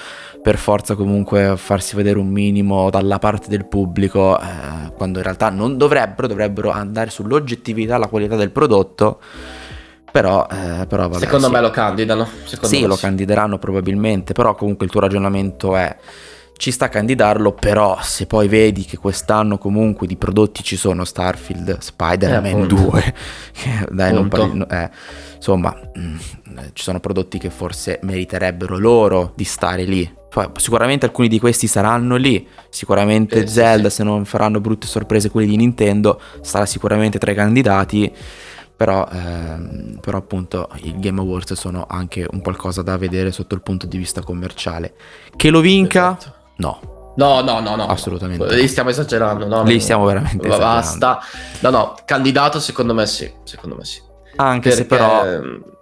per 0.42 0.56
forza 0.56 0.94
comunque 0.94 1.54
farsi 1.56 1.96
vedere 1.96 2.18
un 2.18 2.28
minimo 2.28 2.88
dalla 2.90 3.18
parte 3.18 3.48
del 3.48 3.66
pubblico, 3.66 4.38
eh, 4.40 4.92
quando 4.96 5.18
in 5.18 5.24
realtà 5.24 5.50
non 5.50 5.76
dovrebbero, 5.76 6.26
dovrebbero 6.26 6.70
andare 6.70 7.10
sull'oggettività, 7.10 7.98
la 7.98 8.06
qualità 8.08 8.36
del 8.36 8.50
prodotto. 8.50 9.20
Però, 10.10 10.44
eh, 10.50 10.86
però 10.86 11.08
vabbè, 11.08 11.20
secondo 11.20 11.46
sì. 11.46 11.52
me 11.52 11.60
lo 11.60 11.70
candidano. 11.70 12.28
Secondo 12.44 12.76
sì, 12.76 12.84
lo 12.84 12.96
sì. 12.96 13.02
candideranno 13.02 13.58
probabilmente, 13.58 14.32
però 14.32 14.54
comunque 14.56 14.86
il 14.86 14.90
tuo 14.90 15.00
ragionamento 15.00 15.76
è 15.76 15.96
ci 16.60 16.72
sta 16.72 16.84
a 16.84 16.88
candidarlo, 16.90 17.54
però 17.54 17.96
se 18.02 18.26
poi 18.26 18.46
vedi 18.46 18.84
che 18.84 18.98
quest'anno 18.98 19.56
comunque 19.56 20.06
di 20.06 20.18
prodotti 20.18 20.62
ci 20.62 20.76
sono 20.76 21.06
Starfield, 21.06 21.78
Spider-Man 21.78 22.64
eh, 22.64 22.66
2, 22.66 23.14
che 23.50 23.88
dai, 23.90 24.12
non 24.12 24.28
parli, 24.28 24.62
eh, 24.68 24.90
insomma, 25.36 25.74
mh, 25.94 26.00
mm, 26.00 26.16
ci 26.74 26.82
sono 26.82 27.00
prodotti 27.00 27.38
che 27.38 27.48
forse 27.48 27.98
meriterebbero 28.02 28.76
loro 28.76 29.32
di 29.34 29.44
stare 29.44 29.84
lì. 29.84 30.14
Poi, 30.28 30.50
sicuramente 30.56 31.06
alcuni 31.06 31.28
di 31.28 31.40
questi 31.40 31.66
saranno 31.66 32.16
lì, 32.16 32.46
sicuramente 32.68 33.44
eh, 33.44 33.46
Zelda, 33.46 33.88
sì, 33.88 33.94
sì. 33.94 34.02
se 34.02 34.04
non 34.04 34.26
faranno 34.26 34.60
brutte 34.60 34.86
sorprese 34.86 35.30
quelli 35.30 35.48
di 35.48 35.56
Nintendo, 35.56 36.20
sarà 36.42 36.66
sicuramente 36.66 37.18
tra 37.18 37.30
i 37.30 37.34
candidati. 37.34 38.12
Però, 38.76 39.06
ehm, 39.10 39.98
però, 40.00 40.18
appunto 40.18 40.68
i 40.82 40.94
Game 40.98 41.20
Awards 41.20 41.52
sono 41.52 41.86
anche 41.88 42.26
un 42.30 42.40
qualcosa 42.40 42.80
da 42.80 42.96
vedere 42.96 43.30
sotto 43.30 43.54
il 43.54 43.62
punto 43.62 43.86
di 43.86 43.96
vista 43.96 44.22
commerciale. 44.22 44.94
Che 45.36 45.50
lo 45.50 45.60
vinca, 45.60 46.16
esatto. 46.18 46.38
No. 46.60 47.12
No, 47.16 47.42
no, 47.42 47.60
no, 47.60 47.76
no. 47.76 47.86
Assolutamente. 47.86 48.54
Lì 48.54 48.68
stiamo 48.68 48.90
esagerando, 48.90 49.46
no? 49.46 49.62
Lì 49.64 49.80
stiamo 49.80 50.04
veramente 50.04 50.46
Basta. 50.46 51.20
No, 51.60 51.70
no, 51.70 51.94
candidato 52.04 52.60
secondo 52.60 52.94
me 52.94 53.06
sì, 53.06 53.30
secondo 53.44 53.76
me 53.76 53.84
sì. 53.84 54.00
Anche 54.36 54.70
perché... 54.70 54.82
se 54.82 54.86
però 54.86 55.24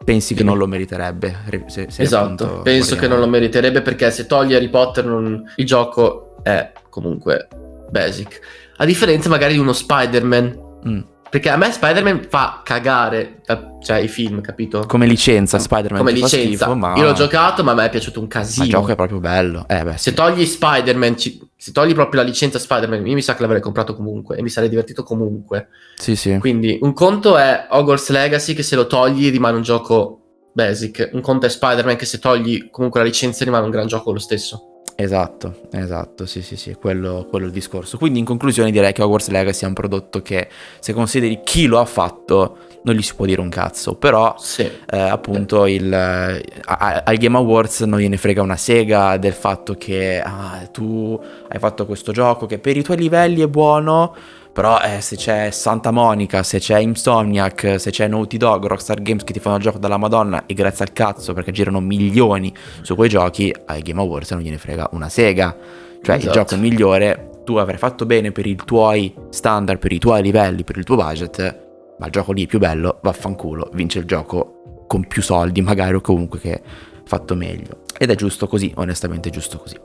pensi 0.04 0.34
che 0.34 0.42
non 0.42 0.56
lo 0.56 0.66
meriterebbe. 0.66 1.44
Se, 1.66 1.86
se 1.90 2.02
esatto, 2.02 2.62
penso 2.62 2.96
che 2.96 3.06
non 3.06 3.20
lo 3.20 3.28
meriterebbe 3.28 3.82
perché 3.82 4.10
se 4.10 4.26
togli 4.26 4.54
Harry 4.54 4.70
Potter 4.70 5.04
non... 5.04 5.44
il 5.56 5.66
gioco 5.66 6.36
è 6.42 6.72
comunque 6.88 7.46
basic. 7.90 8.40
A 8.78 8.84
differenza 8.84 9.28
magari 9.28 9.52
di 9.52 9.58
uno 9.58 9.72
Spider-Man. 9.72 10.66
Mm 10.88 11.00
perché 11.30 11.50
a 11.50 11.56
me 11.56 11.70
Spider-Man 11.70 12.26
fa 12.28 12.62
cagare, 12.64 13.40
eh, 13.46 13.58
cioè 13.82 13.98
i 13.98 14.08
film, 14.08 14.40
capito? 14.40 14.84
Come 14.86 15.06
licenza 15.06 15.58
Spider-Man 15.58 15.98
Come 15.98 16.12
licenza. 16.12 16.36
Schifo, 16.36 16.74
ma... 16.74 16.96
Io 16.96 17.04
l'ho 17.04 17.12
giocato, 17.12 17.62
ma 17.62 17.72
a 17.72 17.74
me 17.74 17.86
è 17.86 17.90
piaciuto 17.90 18.20
un 18.20 18.26
casino. 18.26 18.64
il 18.64 18.70
gioco 18.70 18.92
è 18.92 18.96
proprio 18.96 19.20
bello. 19.20 19.66
Eh, 19.68 19.82
beh, 19.82 19.96
se 19.96 20.14
togli 20.14 20.44
Spider-Man, 20.44 21.16
se 21.18 21.72
togli 21.72 21.94
proprio 21.94 22.22
la 22.22 22.26
licenza 22.26 22.58
Spider-Man, 22.58 23.06
io 23.06 23.14
mi 23.14 23.22
sa 23.22 23.34
che 23.34 23.42
l'avrei 23.42 23.60
comprato 23.60 23.94
comunque 23.94 24.36
e 24.36 24.42
mi 24.42 24.48
sarei 24.48 24.68
divertito 24.68 25.02
comunque. 25.02 25.68
Sì, 25.96 26.16
sì. 26.16 26.38
Quindi 26.38 26.78
un 26.80 26.92
conto 26.92 27.36
è 27.36 27.66
Hogwarts 27.70 28.08
Legacy 28.10 28.54
che 28.54 28.62
se 28.62 28.76
lo 28.76 28.86
togli 28.86 29.30
rimane 29.30 29.56
un 29.56 29.62
gioco 29.62 30.20
basic. 30.52 31.10
Un 31.12 31.20
conto 31.20 31.46
è 31.46 31.48
Spider-Man 31.48 31.96
che 31.96 32.06
se 32.06 32.18
togli 32.18 32.70
comunque 32.70 33.00
la 33.00 33.06
licenza 33.06 33.44
rimane 33.44 33.64
un 33.64 33.70
gran 33.70 33.86
gioco 33.86 34.12
lo 34.12 34.18
stesso. 34.18 34.77
Esatto, 34.94 35.60
esatto, 35.70 36.26
sì 36.26 36.42
sì 36.42 36.56
sì, 36.56 36.74
quello, 36.74 37.26
quello 37.30 37.44
è 37.44 37.48
il 37.48 37.54
discorso. 37.54 37.98
Quindi 37.98 38.18
in 38.18 38.24
conclusione 38.24 38.70
direi 38.70 38.92
che 38.92 39.02
Hogwarts 39.02 39.28
Legacy 39.28 39.64
è 39.64 39.68
un 39.68 39.74
prodotto 39.74 40.22
che 40.22 40.48
se 40.80 40.92
consideri 40.92 41.40
chi 41.44 41.66
lo 41.66 41.78
ha 41.78 41.84
fatto 41.84 42.56
non 42.82 42.94
gli 42.94 43.02
si 43.02 43.14
può 43.14 43.24
dire 43.24 43.40
un 43.40 43.48
cazzo, 43.48 43.94
però 43.94 44.34
sì. 44.38 44.62
eh, 44.62 44.98
appunto 44.98 45.66
il, 45.66 45.92
eh, 45.92 46.42
al 46.64 47.16
Game 47.16 47.36
Awards 47.36 47.80
non 47.82 48.00
gliene 48.00 48.16
frega 48.16 48.42
una 48.42 48.56
sega 48.56 49.16
del 49.18 49.34
fatto 49.34 49.74
che 49.74 50.20
ah, 50.20 50.68
tu 50.72 51.20
hai 51.48 51.58
fatto 51.58 51.86
questo 51.86 52.12
gioco 52.12 52.46
che 52.46 52.58
per 52.58 52.76
i 52.76 52.82
tuoi 52.82 52.96
livelli 52.96 53.42
è 53.42 53.48
buono, 53.48 54.14
però 54.58 54.80
eh, 54.80 55.00
se 55.00 55.14
c'è 55.14 55.52
Santa 55.52 55.92
Monica, 55.92 56.42
se 56.42 56.58
c'è 56.58 56.80
Insomniac, 56.80 57.76
se 57.78 57.92
c'è 57.92 58.08
Naughty 58.08 58.38
Dog, 58.38 58.66
Rockstar 58.66 59.00
Games 59.00 59.22
che 59.22 59.32
ti 59.32 59.38
fanno 59.38 59.54
il 59.54 59.62
gioco 59.62 59.78
dalla 59.78 59.98
Madonna 59.98 60.46
e 60.46 60.54
grazie 60.54 60.84
al 60.84 60.92
cazzo 60.92 61.32
perché 61.32 61.52
girano 61.52 61.78
milioni 61.78 62.52
su 62.82 62.96
quei 62.96 63.08
giochi, 63.08 63.54
ai 63.66 63.82
Game 63.82 64.00
Awards 64.00 64.32
non 64.32 64.40
gliene 64.40 64.58
frega 64.58 64.88
una 64.94 65.08
sega. 65.08 65.56
Cioè 66.02 66.16
esatto. 66.16 66.26
il 66.26 66.32
gioco 66.32 66.56
migliore, 66.56 67.42
tu 67.44 67.54
avrai 67.54 67.78
fatto 67.78 68.04
bene 68.04 68.32
per 68.32 68.46
i 68.46 68.56
tuoi 68.56 69.14
standard, 69.30 69.78
per 69.78 69.92
i 69.92 69.98
tuoi 70.00 70.22
livelli, 70.22 70.64
per 70.64 70.76
il 70.76 70.82
tuo 70.82 70.96
budget, 70.96 71.68
ma 71.96 72.06
il 72.06 72.10
gioco 72.10 72.32
lì 72.32 72.42
è 72.42 72.48
più 72.48 72.58
bello, 72.58 72.98
vaffanculo, 73.00 73.70
vince 73.74 74.00
il 74.00 74.06
gioco 74.06 74.82
con 74.88 75.06
più 75.06 75.22
soldi 75.22 75.60
magari 75.60 75.94
o 75.94 76.00
comunque 76.00 76.40
che 76.40 76.60
fatto 77.04 77.36
meglio. 77.36 77.82
Ed 77.96 78.10
è 78.10 78.16
giusto 78.16 78.48
così, 78.48 78.72
onestamente 78.74 79.28
è 79.28 79.32
giusto 79.32 79.58
così. 79.58 79.76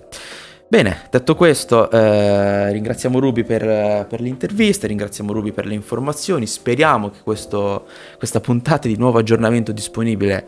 Bene, 0.68 1.08
detto 1.12 1.36
questo, 1.36 1.92
eh, 1.92 2.72
ringraziamo 2.72 3.20
Ruby 3.20 3.44
per, 3.44 4.08
per, 4.10 4.20
l'intervista, 4.20 4.88
ringraziamo 4.88 5.32
Ruby 5.32 5.52
per 5.52 5.68
le 5.68 5.76
informazioni, 5.76 6.48
speriamo 6.48 7.12
che 7.12 7.20
questo, 7.24 7.86
questa 8.18 8.40
puntata 8.40 8.88
di 8.88 8.98
nuovo 8.98 9.20
aggiornamento 9.20 9.72
disponibile 9.72 10.48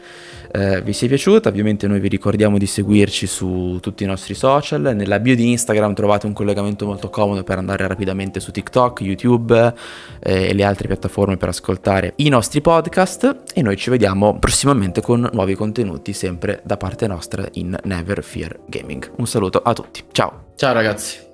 eh, 0.56 0.82
vi 0.82 0.94
sia 0.94 1.10
piaciuta, 1.10 1.50
ovviamente 1.50 1.86
noi 1.86 2.00
vi 2.00 2.08
ricordiamo 2.08 2.58
di 2.58 2.66
seguirci 2.66 3.28
su 3.28 3.78
tutti 3.82 4.04
i 4.04 4.06
nostri 4.06 4.34
social, 4.34 4.94
nella 4.96 5.20
bio 5.20 5.36
di 5.36 5.52
Instagram 5.52 5.94
trovate 5.94 6.28
un 6.28 6.34
collegamento 6.34 6.86
molto 6.86 7.10
comodo 7.10 7.44
per 7.44 7.58
andare 7.58 7.86
rapidamente 7.86 8.40
su 8.40 8.52
TikTok, 8.52 9.02
YouTube 9.02 9.74
eh, 10.20 10.48
e 10.50 10.54
le 10.54 10.64
altre 10.64 10.88
piattaforme 10.88 11.36
per 11.36 11.50
ascoltare 11.50 12.14
i 12.18 12.30
nostri 12.30 12.62
podcast 12.62 13.44
e 13.54 13.62
noi 13.62 13.76
ci 13.76 13.90
vediamo 13.90 14.40
prossimamente 14.40 15.02
con 15.02 15.30
nuovi 15.34 15.56
contenuti 15.56 16.14
sempre 16.14 16.62
da 16.64 16.78
parte 16.78 17.06
nostra 17.08 17.46
in 17.54 17.78
Never 17.84 18.24
Fear 18.24 18.60
Gaming. 18.66 19.12
Un 19.18 19.28
saluto 19.28 19.60
a 19.60 19.74
tutti. 19.74 20.04
Ciao. 20.12 20.54
Ciao 20.56 20.72
ragazzi. 20.72 21.25